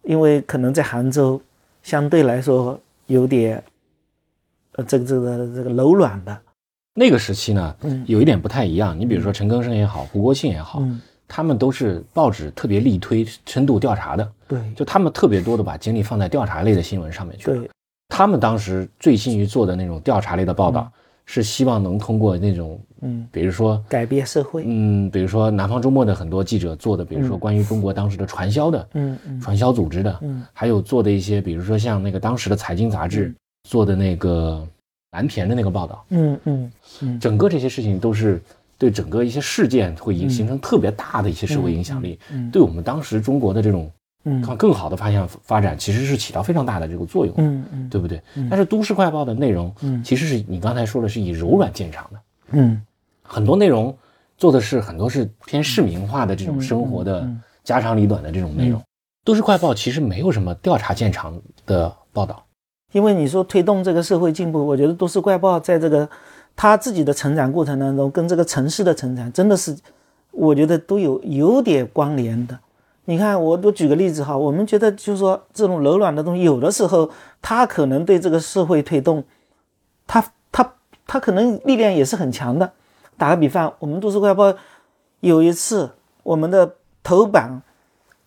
[0.05, 1.39] 因为可能在杭州，
[1.83, 3.63] 相对来说有点，
[4.77, 6.41] 呃，这个这个这个柔软的。
[6.95, 8.99] 那个时期呢，嗯，有一点不太一样。
[8.99, 10.83] 你比如说陈庚生也好，胡国庆也好，
[11.31, 14.33] 他们都是报纸特别力推深度调查的。
[14.49, 17.45] 对，就他们特别多的把精力放在调查类的新闻上面去。
[17.45, 17.71] 对，
[18.09, 20.91] 他们当时醉心于做的那种调查类的报道。
[21.33, 33.33] 是希望能通过那种，嗯，比如说改变社会，嗯，比如说南方周末的很多记者做的，比如说关于中国当时的传销的，嗯嗯，传销组织的，嗯，还有做的一些，比如说像那个当时的财经杂志
[33.69, 34.67] 做的那个
[35.13, 36.73] 蓝田的那个报道，嗯嗯
[37.03, 38.43] 嗯，整个这些事情都是
[38.81, 42.19] 对整个一些事件会形形成特别大的一些社会影响力，
[42.51, 43.89] 对我们当时中国的这种。
[44.25, 48.21] 嗯，看更好的方向发展，其实是起到非常大的这个作用，嗯嗯，对不对？
[48.51, 52.21] 但是都市快报的内容，嗯，其实是你刚才说的是以柔软见长的，
[52.51, 52.83] 嗯，
[53.23, 53.97] 很多内容
[54.37, 57.27] 做的是很多是偏市民化的这种生活的
[57.65, 58.79] 家长里短的这种内容。
[59.25, 62.45] 都市快报其实没有什么调查见长的报道，
[62.93, 66.07] 因为你说推动这个社会进步，我觉得都市快报在这个
[66.55, 69.77] 他自己的成长过程当中，跟这个城市的成长真的是，
[70.31, 72.59] 我觉得都有有点关联的。
[73.07, 79.25] 你看，我我举个例子哈，我们觉得就是说这种柔软的东西，有的时候它可能对这个社会推动，
[80.07, 80.75] 它它
[81.07, 82.71] 它可能力量也是很强的。
[83.17, 84.55] 打个比方，我们都市快报
[85.21, 85.91] 有一次，
[86.23, 87.61] 我们的头版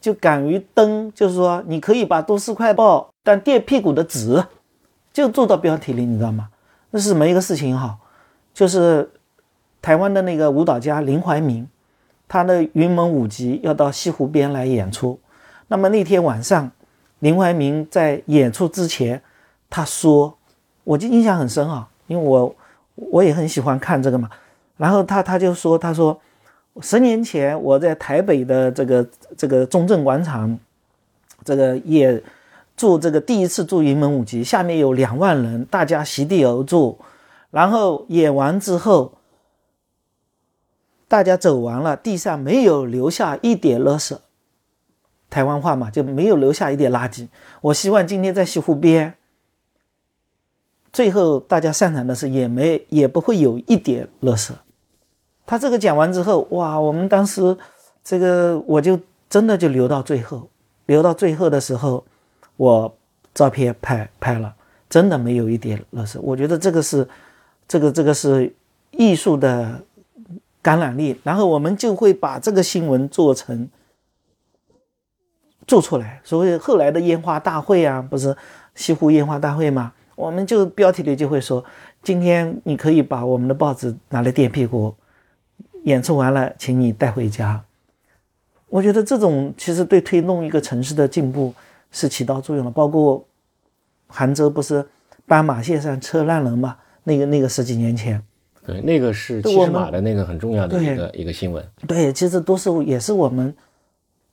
[0.01, 4.43] 就敢于登，就是说你可以把都市快报当垫屁股的纸，
[5.13, 6.49] 就做到标题里，你知道吗？
[6.91, 7.97] 那是什么一个事情哈？
[8.53, 9.09] 就是
[9.81, 11.67] 台湾的那个舞蹈家林怀民。
[12.25, 15.19] 他的云门舞集要到西湖边来演出，
[15.67, 16.71] 那么那天晚上，
[17.19, 19.21] 林怀民在演出之前，
[19.69, 20.35] 他说，
[20.83, 22.55] 我就印象很深啊，因为我
[22.95, 24.27] 我也很喜欢看这个嘛。
[24.77, 26.19] 然后他他就说，他说，
[26.81, 29.05] 十年前我在台北的这个
[29.37, 30.57] 这个中正广场，
[31.43, 32.19] 这个也
[32.75, 36.97] 做这个第一次做云门舞集，下面有两万人，大家席地而坐，
[37.53, 39.13] 然后演完之后。
[41.05, 44.17] 大家走完了，地上没有留下一点垃圾。
[45.29, 47.27] 台湾话嘛，就没有留下一点垃圾。
[47.61, 49.13] 我希望今天在西湖边，
[50.91, 54.53] 最后大家散场的时候也没也不会有一点垃圾。
[55.45, 57.55] 他这个讲完之后，哇，我们当时
[58.03, 58.99] 这个我就
[59.29, 60.49] 真的就留到最后，
[60.87, 62.03] 留到最后的时候，
[62.57, 62.91] 我
[63.35, 64.55] 照片拍拍了，
[64.89, 66.19] 真的没有一点垃圾。
[66.21, 67.07] 我觉得这个是，
[67.73, 68.53] 这个这个是
[68.91, 69.81] 艺术的。
[70.63, 73.67] 感染力，然后我们就会把这个新闻做成
[75.67, 76.21] 做出来。
[76.23, 78.33] 所谓后来的烟花大会啊，不是
[78.73, 79.91] 西湖烟花大会吗？
[80.15, 81.61] 我们就标题里就会说，
[82.01, 84.95] 今天你可以把我们的报纸拿来垫屁股，
[85.83, 87.61] 演出完了，请你带回家。
[88.69, 91.53] 我觉得这种其实对推动一个城市的进步
[91.91, 92.71] 是起到作用的。
[92.71, 93.21] 包括
[94.07, 94.87] 杭州不是
[95.25, 96.77] 斑马线上车烂人嘛？
[97.03, 98.21] 那个那个十几年前。
[98.65, 101.65] 对，那个是七十马的那个很重要的一个一个新闻。
[101.87, 103.53] 对，其实都是也是我们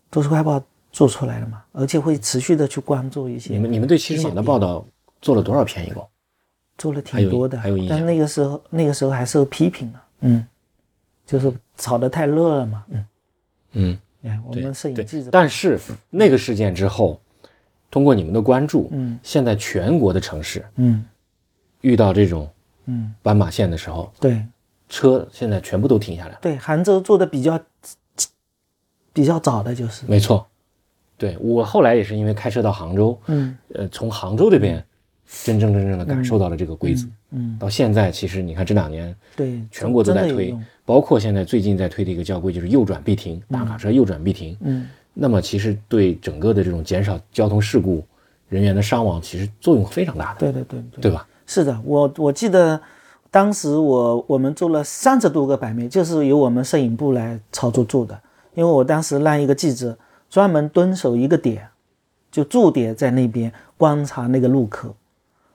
[0.09, 0.63] 都市快报
[0.93, 3.53] 做出来的嘛，而且会持续的去关注一些。
[3.53, 4.87] 你们你们对七十马的报道
[5.21, 6.07] 做了多少篇一共？
[6.79, 10.47] 做了挺多的，还有但那个时候那个时候还受批评的，嗯，
[11.27, 13.07] 就是炒得太热了嘛，嗯
[13.73, 15.29] 嗯，哎，我们摄影记者。
[15.31, 17.21] 但是那个事件之后，
[17.91, 21.05] 通过你们的关注，嗯，现在全国的城市，嗯，
[21.83, 22.49] 遇到这种，
[22.87, 24.45] 嗯，斑马线的时候，对，
[24.89, 26.31] 车现在全部都停下来。
[26.31, 26.39] 了。
[26.43, 27.61] 对，杭州做的比较
[29.13, 30.05] 比较早的就是。
[30.07, 30.47] 没错，
[31.17, 34.85] 对我后来也是因为开车到杭州，嗯，呃，从杭州这边。
[35.45, 40.53] 真真正正的感受到了这个规则，嗯，到现在其实你看这两年，对，全国都在推，
[40.85, 48.05] 包括现在最近在推的一个交规，就是右转必停，大卡车右转必停，嗯，那么其实对整个的这种减少交通事故、
[48.49, 51.01] 人员的伤亡，其实作用非常大的，对对对。
[51.03, 51.29] 对吧？
[51.51, 52.81] 是的，我我记得
[53.29, 58.17] 当时我我们做了三十多个版面，就是由我们摄影部来操作做的，
[58.55, 59.99] 因为我当时让一个记者
[60.29, 61.69] 专门蹲守一个点，
[62.31, 64.95] 就驻点在那边观察那个路口。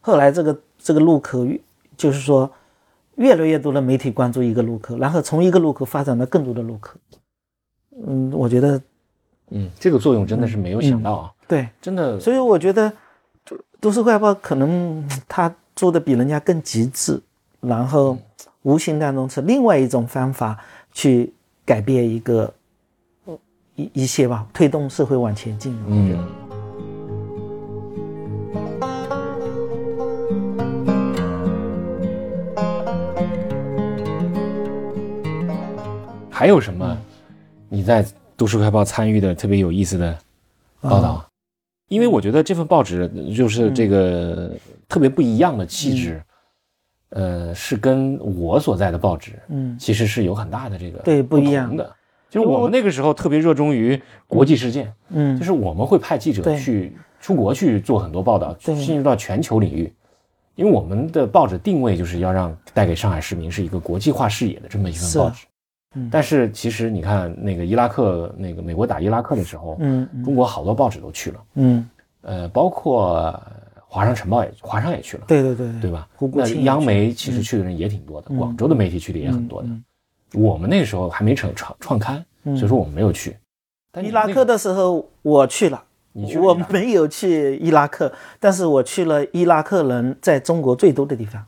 [0.02, 1.48] 后来这个这个路口，
[1.96, 2.52] 就是说，
[3.16, 7.00] 越来越多的媒体关注一个路口，然后从一个路口发展到更多的路口。
[8.06, 8.82] 嗯，我觉得，
[9.52, 11.32] 嗯，这个作用真的是没有想到啊。
[11.48, 12.20] 对，真的。
[12.20, 12.92] 所以我觉得，
[13.46, 17.22] 都都市快报可能他做的比人家更极致，
[17.60, 18.18] 然后
[18.62, 20.58] 无形当中是另外一种方法
[20.94, 21.34] 去
[21.66, 22.54] 改变一个
[23.76, 25.78] 一一些吧，推动社会往前进。
[25.88, 26.26] 嗯。
[36.32, 36.98] 还有什么
[37.70, 38.04] 你在
[38.38, 40.18] 《都市快报》参与的特别有意思的
[40.80, 41.26] 报道？
[41.96, 44.52] 因为我觉得这份报纸就是这个
[44.90, 46.22] 特别不一样的气质，
[47.12, 51.90] 呃，是跟我所在的报纸，嗯，其实是有很大的这个对不一样的。
[52.30, 59.90] 就是我们那个时候特别热衷于国际事件，嗯，就是我们会派记者去出国去做很多报道，进入到全球领域，
[60.56, 65.46] 因为我们的报纸定位就是要让带给上海市民是一个国际化视野的这么一份报纸。
[66.12, 71.90] 但是其实你看，那个伊拉克，那个美国打伊拉克的时候，嗯，中国好多报纸都去了，嗯，
[72.22, 73.34] 呃，包括
[73.88, 75.92] 《华商晨报》也，华商也去了，对对对，对。
[75.92, 76.08] 吧？
[76.34, 79.70] 那央媒其实去的人也挺多的，广州的媒体去的也很多的。
[80.34, 83.38] 我们那时候还没成创创刊，所以说我们没有去。
[83.92, 85.82] 但伊拉克的时候我去了，
[86.12, 91.42] 你去我没有去伊拉克，但是我去了伊拉克人在中国最多的地方，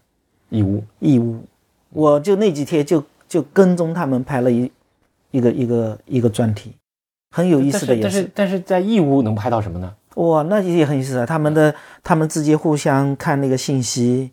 [0.49, 1.43] 义乌，义乌，
[1.89, 3.03] 我就那几天就。
[3.27, 4.71] 就跟踪他们拍了一
[5.31, 6.73] 一个一个一个专题，
[7.31, 7.97] 很有意思的。
[8.01, 9.93] 但是但是在义乌能拍到什么呢？
[10.15, 11.25] 哇，那也很有意思啊！
[11.25, 11.73] 他们的
[12.03, 14.31] 他们之间互相看那个信息，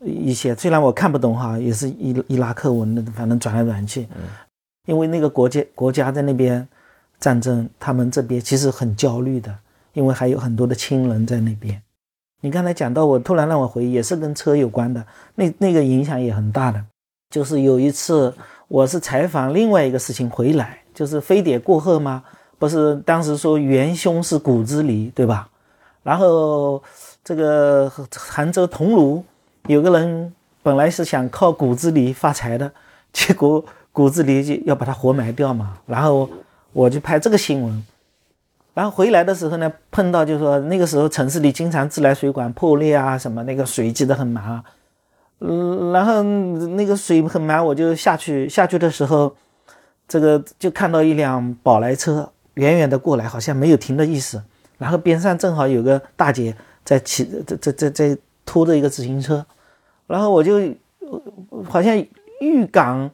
[0.00, 4.08] 一些虽然我看不懂哈，也是伊伊拉克文的，反正转来转去。
[4.14, 4.22] 嗯。
[4.86, 6.66] 因为那个国家国家在那边
[7.20, 9.54] 战争，他们这边其实很焦虑的，
[9.92, 11.80] 因为还有很多的亲人在那边。
[12.40, 16.84] 你刚才讲到，我突然让我回忆，也是跟车有关的，那那个影响也很大的。
[17.32, 18.30] 就是有一次，
[18.68, 22.22] 我是采访另外一个事情回来，就是非典过后吗？
[22.58, 25.48] 不是当时说元凶是骨子里，对吧？
[26.02, 26.82] 然后
[27.24, 29.22] 这个杭州桐庐
[29.66, 30.30] 有个人
[30.62, 32.70] 本来是想靠骨子里发财的，
[33.14, 35.78] 结果骨子里就要把他活埋掉嘛。
[35.86, 36.28] 然后
[36.74, 37.82] 我就拍这个新闻，
[38.74, 44.62] 然后回来的时候呢，碰到就是说那个时候城市里经常自来水管破裂啊，什么那个水积得很满。
[45.44, 48.48] 嗯，然后那个水很满，我就下去。
[48.48, 49.34] 下去的时候，
[50.06, 54.40] 这个就看到一辆宝来车远远的过来，好像没有停的意思。
[54.78, 59.44] 然后边上正好有个大姐在骑，在在在在拖着一个自行车。
[60.06, 60.60] 然后我就
[61.68, 61.96] 好像
[62.40, 63.10] 预感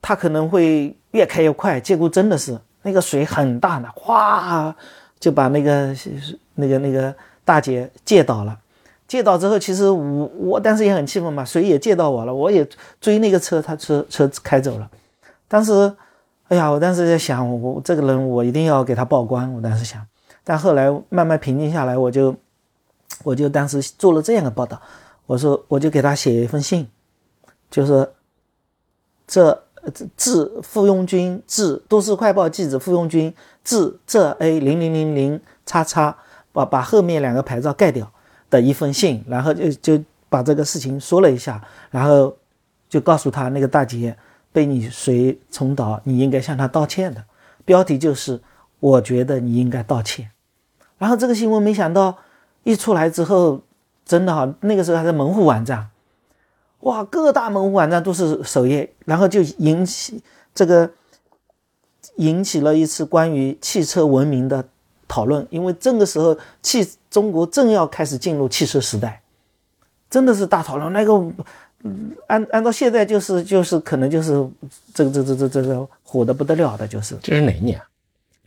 [0.00, 4.74] 他可能会越开越快，结果真的是那个水很大的，哗
[5.18, 5.94] 就把那个
[6.54, 8.58] 那个那个大姐借倒了。
[9.10, 12.64] 借到之后，其实我我当时也很气愤嘛，谁也借到我了，我也
[13.00, 14.88] 追那个车，他车车开走了。
[15.48, 15.92] 当时，
[16.46, 19.52] 哎呀，我当时在想，我我这个人我一定要给他曝光。
[19.52, 20.00] 我当时想，
[20.44, 22.32] 但后来慢慢平静下来，我就
[23.24, 24.80] 我就当时做了这样的报道，
[25.26, 26.86] 我说我就给他写一封信，
[27.68, 28.08] 就是
[29.26, 29.64] 这
[30.16, 33.34] 致傅拥军致都市快报记者傅拥军
[33.64, 36.16] 致这 A 零零零零叉叉，
[36.52, 38.12] 把把后面两个牌照盖掉。
[38.50, 42.36] 的一封信，然后就就把这个事情说了一下，然后
[42.88, 44.16] 就告诉他那个大姐
[44.52, 47.24] 被你水重蹈，你应该向他道歉的。
[47.64, 48.40] 标题就是
[48.80, 50.30] 我觉得你应该道歉。
[50.98, 52.18] 然后这个新闻没想到
[52.64, 53.62] 一出来之后，
[54.04, 55.88] 真的哈，那个时候还是门户网站，
[56.80, 60.20] 哇，各大门户网站都是首页，然后就引起
[60.54, 60.90] 这个
[62.16, 64.68] 引起了一次关于汽车文明的。
[65.10, 69.20] 讨论，因为这个时候汽中国正要开始进入汽车时代，
[70.08, 70.92] 真的是大讨论。
[70.92, 71.12] 那个，
[71.82, 74.48] 嗯按按照现在就是就是可能就是
[74.94, 77.82] 这个这这这这个火的不得了的，就是这是哪一年？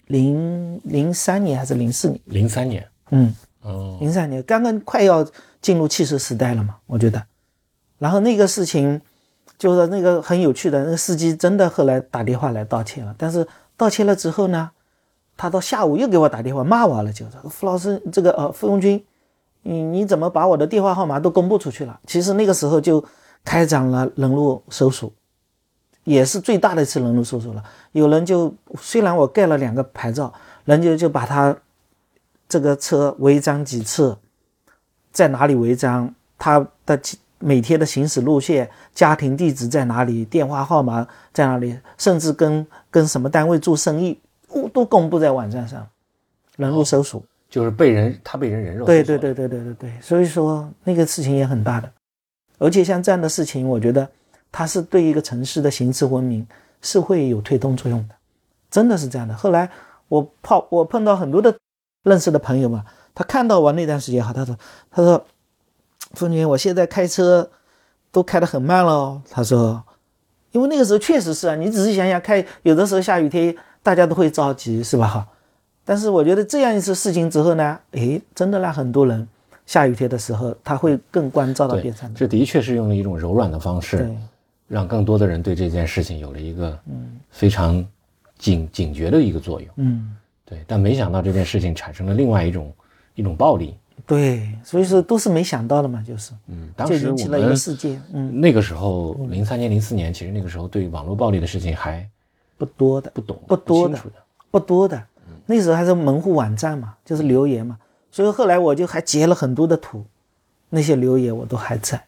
[0.08, 2.22] 零零三年还是零四年？
[2.26, 2.88] 零三年。
[3.12, 5.28] 嗯，哦，零三年刚刚快要
[5.62, 7.22] 进入汽车时代了嘛，我觉得。
[8.00, 9.00] 然后那个事情，
[9.58, 13.14] 就是那个很有趣的，那个司机真的后来打电话来道歉了。
[13.18, 13.46] 但是
[13.76, 14.72] 道歉了之后呢，
[15.44, 19.04] 他到下午又给我打电话骂我了，就说傅老师，这个呃傅永军，
[19.64, 22.00] 你你怎么把我的电话号码都公布出去了？
[22.08, 23.04] 其实那个时候就
[23.44, 25.12] 开展了人肉搜索，
[26.06, 27.62] 也是最大的一次人肉搜索了。
[27.92, 30.34] 有人就虽然我盖了两个牌照，
[30.64, 31.54] 人家就把他
[32.48, 34.18] 这个车违章几次，
[35.12, 36.98] 在哪里违章，他的。
[37.46, 44.18] 每天的行驶路线、家庭地址在哪里、电话号码在哪里，甚至跟跟什么单位做生意，
[44.54, 45.88] 都都公布在网站上，
[46.58, 48.86] 人肉搜索，就是被人他被人人肉。
[48.86, 51.92] 对对对对对对对，所以说那个事情也很大的，
[52.60, 54.08] 而且像这样的事情，我觉得
[54.52, 56.46] 它是对一个城市的行车文明
[56.82, 58.16] 是会有推动作用的，
[58.70, 59.36] 真的是这样的。
[59.36, 59.70] 后来
[60.08, 61.56] 我碰我碰到很多的
[62.04, 62.86] 认识的朋友嘛，
[63.16, 64.58] 他看到我那段时间哈，他说
[64.92, 65.26] 他说。
[66.16, 67.50] 父亲，我现在开车
[68.12, 69.20] 都开得很慢了。
[69.32, 69.84] 他说，
[70.52, 75.08] 因为那个时候确实是啊，你仔细想想，开有的时候下雨天，大家都会着急，是吧？
[75.08, 75.28] 哈。
[75.86, 79.28] 但是我觉得这样一次事情之后呢，诶，真的让很多人
[79.66, 82.12] 下雨天的时候，他会更关照到边上。
[82.16, 84.10] 这的确是用了一种柔软的方式，
[84.68, 87.86] 让更多的人对这件事情有了一个嗯非常
[88.38, 89.70] 警警觉的一个作用。
[89.76, 90.16] 嗯，
[90.46, 90.64] 对。
[90.66, 92.74] 但没想到这件事情产生了另外一种
[93.16, 93.76] 一种暴力。
[94.08, 102.06] 对，所以说都是没想到的嘛，就是，嗯，当时引起了一个事件，嗯，那个时候零三年、零四年，其实那个时候对网络暴力的事情还
[102.64, 104.00] 不多的，不懂，不多的，
[104.50, 105.04] 不多的，
[105.46, 107.78] 那时候还是门户网站嘛，就是留言嘛，
[108.12, 110.04] 所以后来我就还截了很多的图，
[110.70, 112.02] 那些留言我都还在，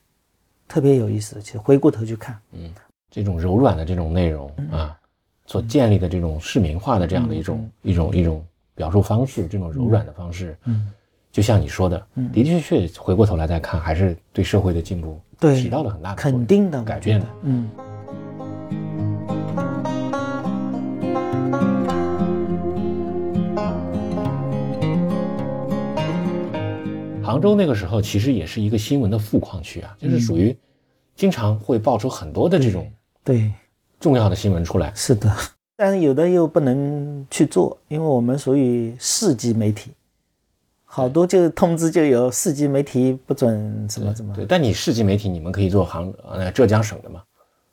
[0.68, 2.72] 特别有意思，其实回过头去看，嗯，
[3.12, 4.98] 这种柔软的这种内容啊，
[5.46, 10.92] 所建立的这种市民化的这样的一种一种一种表述方式，这种柔软的方式，嗯。
[11.32, 11.98] 就像你说的，
[12.32, 17.28] 的的确确，回过头来再看，还是对社会的进步对起到了很大的肯定的改变的。
[17.42, 17.70] 嗯。
[27.36, 30.58] 杭州那个时候其实也是一个新闻的富矿区啊，就是属于
[31.18, 32.90] 经常会爆出很多的这种
[33.26, 33.52] 对
[34.00, 34.90] 重要的新闻出来。
[34.96, 35.30] 是的，
[35.76, 39.92] 但是有的又不能去做，因为我们属于市级媒体。
[40.86, 44.34] 好多就通知就有市级媒体不准怎么怎么。
[44.34, 47.22] 对，但你市级媒体你们可以做杭呃浙江省的嘛？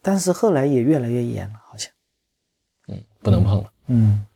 [0.00, 1.88] 但是后来也越来越严了，好像。
[2.88, 3.72] 嗯，不能碰了。
[3.86, 4.26] 嗯。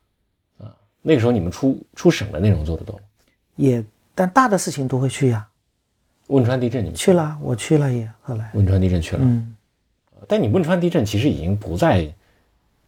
[0.59, 0.71] 啊，
[1.03, 3.03] 那个时候你们出出省的内容做得多吗？
[3.57, 3.83] 也，
[4.17, 5.47] 但大的事情都会去呀。
[6.29, 7.39] 汶川地震你们去了？
[7.41, 8.51] 我去了也后来。
[8.55, 9.23] 汶川地震去了。
[9.23, 9.55] 嗯。
[10.27, 12.13] 但你汶川地震其实已经不在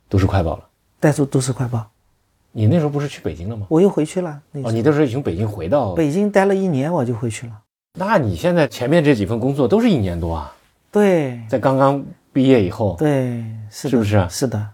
[0.08, 0.64] 都市快报了。
[0.98, 1.88] 带出都市快报。
[2.50, 3.66] 你那时候不是去北京了吗？
[3.68, 4.42] 我又回去了。
[4.64, 7.52] 哦，你那时候已经北京回到北京待了一年，我就回去了。
[7.92, 10.52] 那你现在前面这几份工作都是一年多啊？
[10.90, 12.02] 对，在刚刚
[12.32, 12.96] 毕业以后。
[12.98, 14.26] 对，是是不是？
[14.30, 14.68] 是的，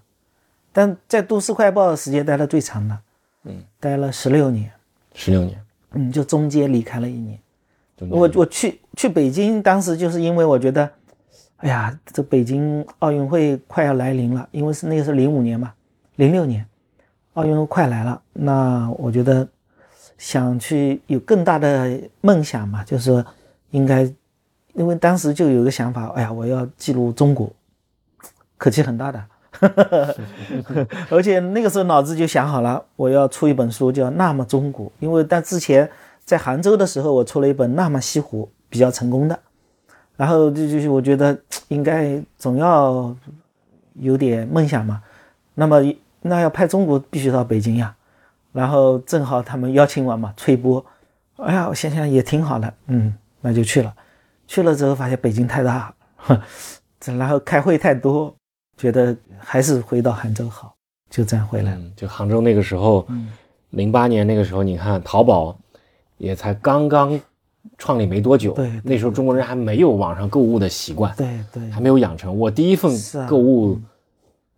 [0.73, 2.99] 但在都市快报时间待的最长的，
[3.43, 4.71] 嗯，待了十六年。
[5.15, 5.61] 十六年。
[5.95, 7.39] 嗯，就中间离开了一年。
[8.11, 10.91] 我我去去北京，当时就是因为我觉得，
[11.59, 15.73] 哎呀，这北京奥运会快要来临了，因为是那个是零五年嘛，
[16.17, 16.67] 零六年。
[17.35, 19.49] 奥运会快来了，那我觉得
[20.19, 23.27] 想去有更大的梦想嘛，就是说
[23.71, 24.03] 应该，
[24.75, 27.53] 因为当时就有个想法，哎呀，我要记录中国，
[28.57, 29.25] 可气很大的，
[31.11, 35.89] 而且那个时候脑子就想好了，我要出一本书叫《那么中国》，因为但之前
[36.25, 39.39] 在杭州的时候，我出了一本《那么西湖》，比较成功的，
[40.17, 41.39] 然后就就是我觉得
[41.69, 43.15] 应该总要
[43.95, 45.03] 有点梦想嘛，
[45.55, 45.83] 那么。
[46.27, 47.95] 那要拍中国必须到北京呀，
[48.51, 50.83] 然后正好他们邀请我嘛，吹波，
[51.37, 53.95] 哎呀，我想想也挺好的，嗯，那就去了。
[54.49, 55.95] 去了之后发现北京太大，
[56.99, 58.35] 这 然后开会太多，
[58.77, 60.75] 觉得还是回到杭州好，
[61.11, 61.83] 就这样回来了。
[61.97, 63.07] 就杭州那个时候，
[63.71, 65.57] 零八年那个时候，你看淘宝
[66.19, 67.21] 也才刚刚
[67.79, 72.37] 创立没多久，对，那时候中国人还没有网上购物的习惯，对对，还没有养成。
[72.39, 72.93] 我第一份
[73.29, 73.79] 购物。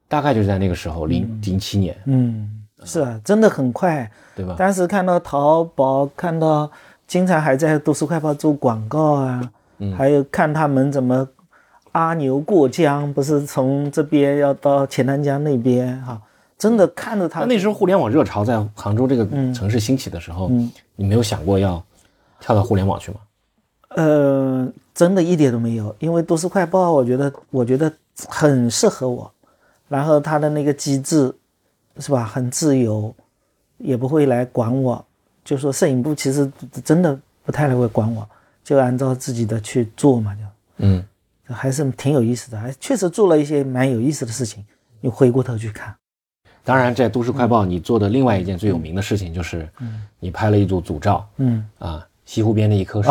[0.08, 1.96] 大概就是在那个时候，零零七年。
[2.04, 2.48] 嗯，
[2.84, 4.54] 是啊，真的很快，对吧？
[4.56, 6.70] 当时看到淘宝，看到
[7.08, 9.50] 经常还在都市快报做广告啊，
[9.98, 11.28] 还有看他们怎么
[11.96, 16.20] 阿牛过江，不是从这边要到钱塘江那边哈，
[16.58, 17.46] 真的看着他。
[17.46, 19.24] 那时候互联网热潮在杭州这个
[19.54, 20.50] 城市兴起的时候，
[20.94, 21.82] 你没有想过要
[22.38, 23.18] 跳到互联网去吗？
[23.96, 27.90] 呃，真的一点都没有，因为都市快报，我觉得我觉得
[28.28, 29.32] 很适合我。
[29.88, 31.34] 然后它的那个机制，
[31.98, 32.26] 是吧？
[32.26, 33.14] 很自由，
[33.78, 35.02] 也不会来管我。
[35.42, 36.52] 就说摄影部其实
[36.84, 38.28] 真的不太会管我，
[38.62, 40.40] 就按照自己的去做嘛，就
[40.78, 41.02] 嗯，
[41.48, 44.64] 还是挺有意思的，还确实做了一些蛮有意思的事情。
[45.00, 45.94] 你回过头去看，
[46.64, 49.68] 当然在都市快报你做的另外一件最有名的事情就是，
[50.18, 53.10] 你拍了一组组照，嗯啊，西湖边的一棵树，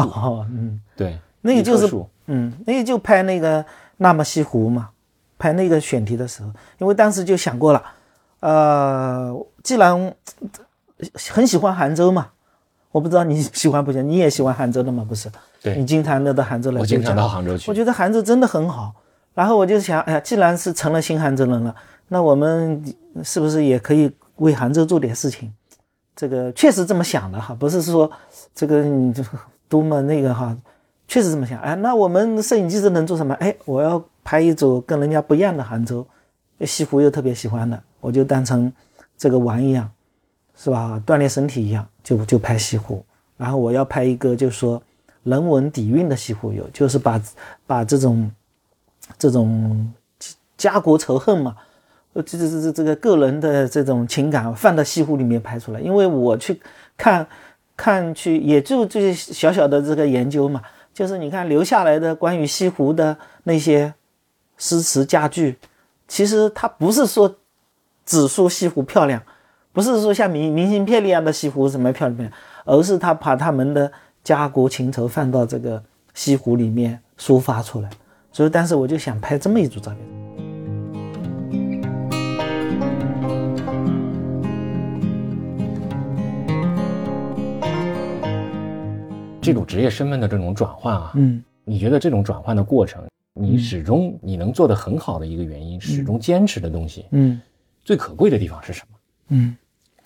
[0.50, 1.94] 嗯，对，那个就是，
[2.28, 3.66] 嗯，那个就拍那个
[3.98, 4.90] 那么西湖嘛，
[5.38, 7.84] 拍那个选题的时候，因为当时就想过了，
[8.40, 10.16] 呃，既然。
[11.14, 12.30] 很喜欢杭州嘛？
[12.90, 14.08] 我不知道你喜欢不喜欢？
[14.08, 15.06] 你也喜欢杭州的吗？
[15.08, 15.30] 不是？
[15.66, 16.80] 对，你经常的到杭州来。
[16.80, 17.72] 我经常到杭州去。
[17.72, 18.93] 我觉得杭州真的很好。
[19.34, 21.76] 然后我就想，哎呀，既然是成了新杭州人了，
[22.09, 22.84] 那我们
[23.24, 25.51] 是不是也可以为杭州做点事情？
[26.16, 28.09] 这个确实这么想的哈，不是说
[28.53, 29.11] 这个你
[29.68, 30.55] 多么那个哈，
[31.07, 31.59] 确实这么想。
[31.61, 33.34] 哎，那我们摄影记者能做什么？
[33.36, 36.05] 哎，我要拍一组跟人家不一样的杭州，
[36.61, 38.72] 西湖又特别喜欢的，我就当成
[39.18, 39.89] 这个玩一样。
[40.57, 41.03] 是吧？
[41.05, 43.03] 锻炼身体一样，就就拍西湖。
[43.36, 44.82] 然后我要拍一个，就是说
[45.26, 47.21] 人文底蕴的西湖游，就是把
[47.67, 48.32] 把这种
[49.17, 49.93] 这种
[50.55, 51.55] 家国仇恨嘛，
[52.13, 55.80] 呃，这这这这个个人的这种情感放到西湖里面拍出来。
[55.82, 56.61] 因为我去
[56.95, 57.28] 看
[57.76, 60.61] 看去，也就这些小小的这个研究嘛，
[60.93, 63.93] 就是你看留下来的关于西湖的那些
[64.57, 65.57] 诗词佳句，
[66.07, 67.36] 其实它不是说
[68.05, 69.21] 只说西湖漂亮。
[69.73, 72.32] 不是说像明明信片那样的西湖什么漂亮，
[72.63, 73.91] 而是他把他们的
[74.26, 75.82] 家国情仇放到这个
[76.15, 77.89] 西湖里面抒发出来。
[78.32, 79.99] 所以当时我就想拍这么一组照片。
[89.39, 93.03] 这种职业身份的这种转换啊，嗯，你觉得这种转换的过程，
[93.36, 97.39] 你始终你能做得很好的一个原因，始终坚持的东西，嗯，
[97.84, 98.97] 最可贵的地方是什么？
[99.28, 99.55] 嗯。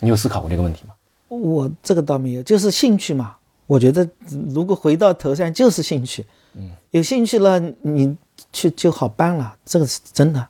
[0.02, 0.94] 你有思考过这个问题吗？
[1.30, 3.38] 我这个倒没有，就是兴趣嘛。
[3.70, 4.10] 我觉得
[4.50, 8.18] 如果回到头上就是兴趣，嗯，有兴趣了你
[8.52, 10.48] 去就好办了，这个是真的。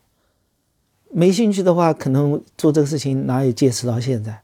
[1.11, 4.41] 没兴趣的话，可能做这个事情哪有坚持到现在，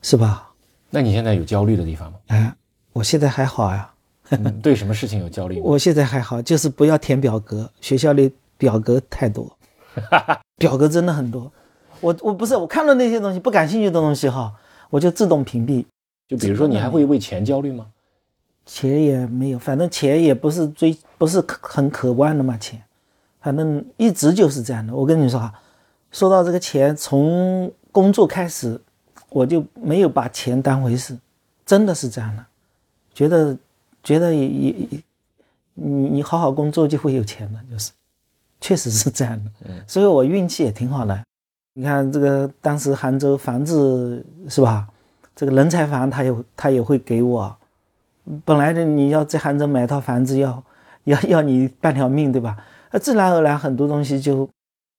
[0.00, 0.52] 是吧？
[0.90, 2.18] 那你现在有焦虑的地方吗？
[2.28, 2.54] 哎，
[2.92, 3.92] 我现在还好呀。
[4.62, 5.58] 对什么事情有焦虑？
[5.60, 9.58] 我现在还好，就是不要填表格，学校里表格太多，
[10.56, 11.50] 表格真的很多。
[12.00, 14.54] 我我不是我看了那些东西不感兴趣的东西哈，
[14.88, 15.84] 我就自动屏蔽。
[16.28, 17.86] 就比如说，你还会为钱焦虑吗？
[18.66, 22.54] 钱也没有，反正钱也不是追，不是很渴望的嘛。
[22.58, 22.78] 钱，
[23.40, 24.94] 反正一直就是这样的。
[24.94, 25.50] 我跟你说哈，
[26.12, 28.78] 说到这个钱，从工作开始，
[29.30, 31.16] 我就没有把钱当回事，
[31.64, 32.44] 真的是这样的。
[33.14, 33.56] 觉得
[34.02, 34.88] 觉得也也
[35.72, 37.90] 你你好好工作就会有钱的，就是，
[38.60, 39.50] 确实是这样的。
[39.66, 41.18] 嗯，所以我运气也挺好的。
[41.72, 44.86] 你看这个，当时杭州房子是吧？
[45.38, 47.56] 这个人才房他也他也会给我。
[48.44, 50.60] 本来的你要在杭州买套房子，要
[51.04, 52.56] 要要你半条命，对吧？
[52.90, 54.50] 那自然而然很多东西就，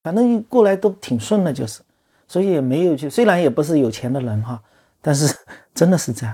[0.01, 1.81] 反正过来都挺顺的，就是，
[2.25, 3.09] 所以也没有去。
[3.09, 4.63] 虽然也不是有钱的人哈，
[5.01, 5.35] 但是
[5.75, 6.33] 真的是这样。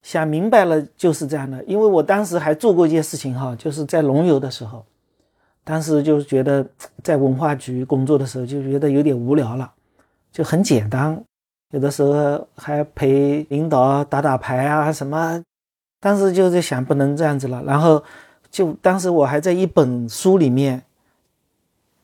[0.00, 1.62] 想明白了就是这样的。
[1.64, 4.82] 因为我当时还做过一件事情哈，就是在龙游的时候。
[5.62, 6.66] 当时就觉得
[7.02, 9.70] 在文化局工作的时候就觉得有点无聊了，
[10.32, 11.22] 就很简单，
[11.74, 15.42] 有的时候还陪领导打打牌啊什么。
[15.98, 18.00] 当时就在想不能这样子了，然后
[18.48, 20.84] 就当时我还在一本书里面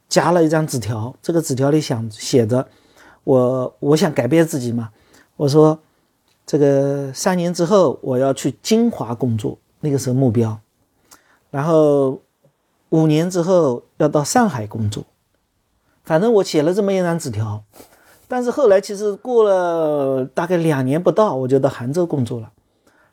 [0.09, 2.66] 夹了一张纸条，这个纸条里想写着
[3.23, 4.91] 我我想改变自己嘛，
[5.37, 5.79] 我说
[6.45, 10.59] 这个三年之后我要去金华工作，那个时候目标，
[11.51, 12.21] 然后。
[12.93, 15.05] 五年之后要到上海工作，
[16.03, 17.62] 反正我写了这么一张纸条，
[18.31, 22.49] 但是后来其实过了大概两年不到，我就到杭州工作了。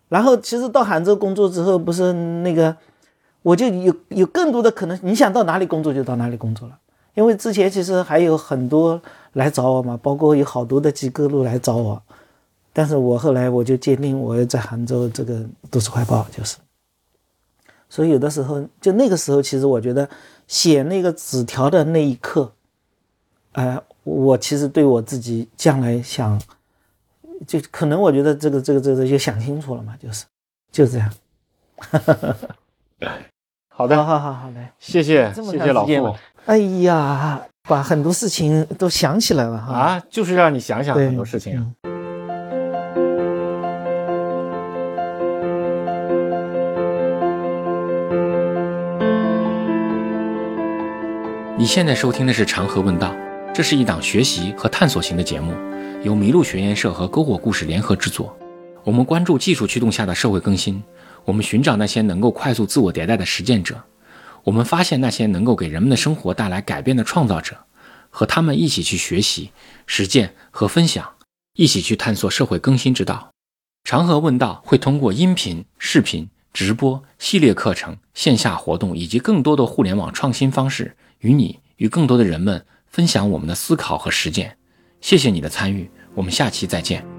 [0.10, 2.78] 然后其实到杭州工作之后，不是那个，
[3.42, 6.78] 我就有有更多的可能，你想到哪里工作就到哪里工作了。
[7.16, 9.02] 因为之前其实还有很多
[9.34, 12.00] 来找我嘛，包括有好多的机构都来找我，
[12.72, 16.58] 但是我后来我就坚定我要在杭州这个都市快报就是。
[17.90, 20.08] 所以有的时候，就那个时候，其实我觉得
[20.46, 22.52] 写那个纸条的那一刻，
[23.54, 26.42] 哎，我其实对我自己将来想，
[27.46, 30.24] 就可能我觉得这个这个这个就想清楚了嘛，就是
[30.72, 31.12] 就这样。
[33.68, 36.16] 好的，好好好好嘞，谢谢谢谢老傅。
[36.46, 39.74] 哎呀，把很多事情都想起来了哈。
[39.74, 41.76] 啊，就是让你想想很多事情。
[51.58, 53.12] 你现在收听的是《长河问道》，
[53.58, 55.52] 这是一档学习和探索型的节目，
[56.04, 58.38] 由麋鹿学研社和篝火故事联合制作。
[58.84, 60.84] 我们关注技术驱动下的社会更新，
[61.26, 63.84] 我们寻找那些能够快速自我迭代的实践者，
[64.44, 67.58] 我们发现那些能够给人们的生活带来改变的创造者，
[68.12, 69.50] 和他们一起去学习、
[69.88, 71.14] 实践和分享，
[71.56, 73.32] 一起去探索社会更新之道。
[73.84, 82.64] 长河问道会通过音频、视频、直播、系列课程、线下活动以及更多的互联网创新方式，与你与更多的人们。
[82.90, 84.58] 分享我们的思考和实践，
[85.02, 87.17] 谢谢你的参与，我们下期再见。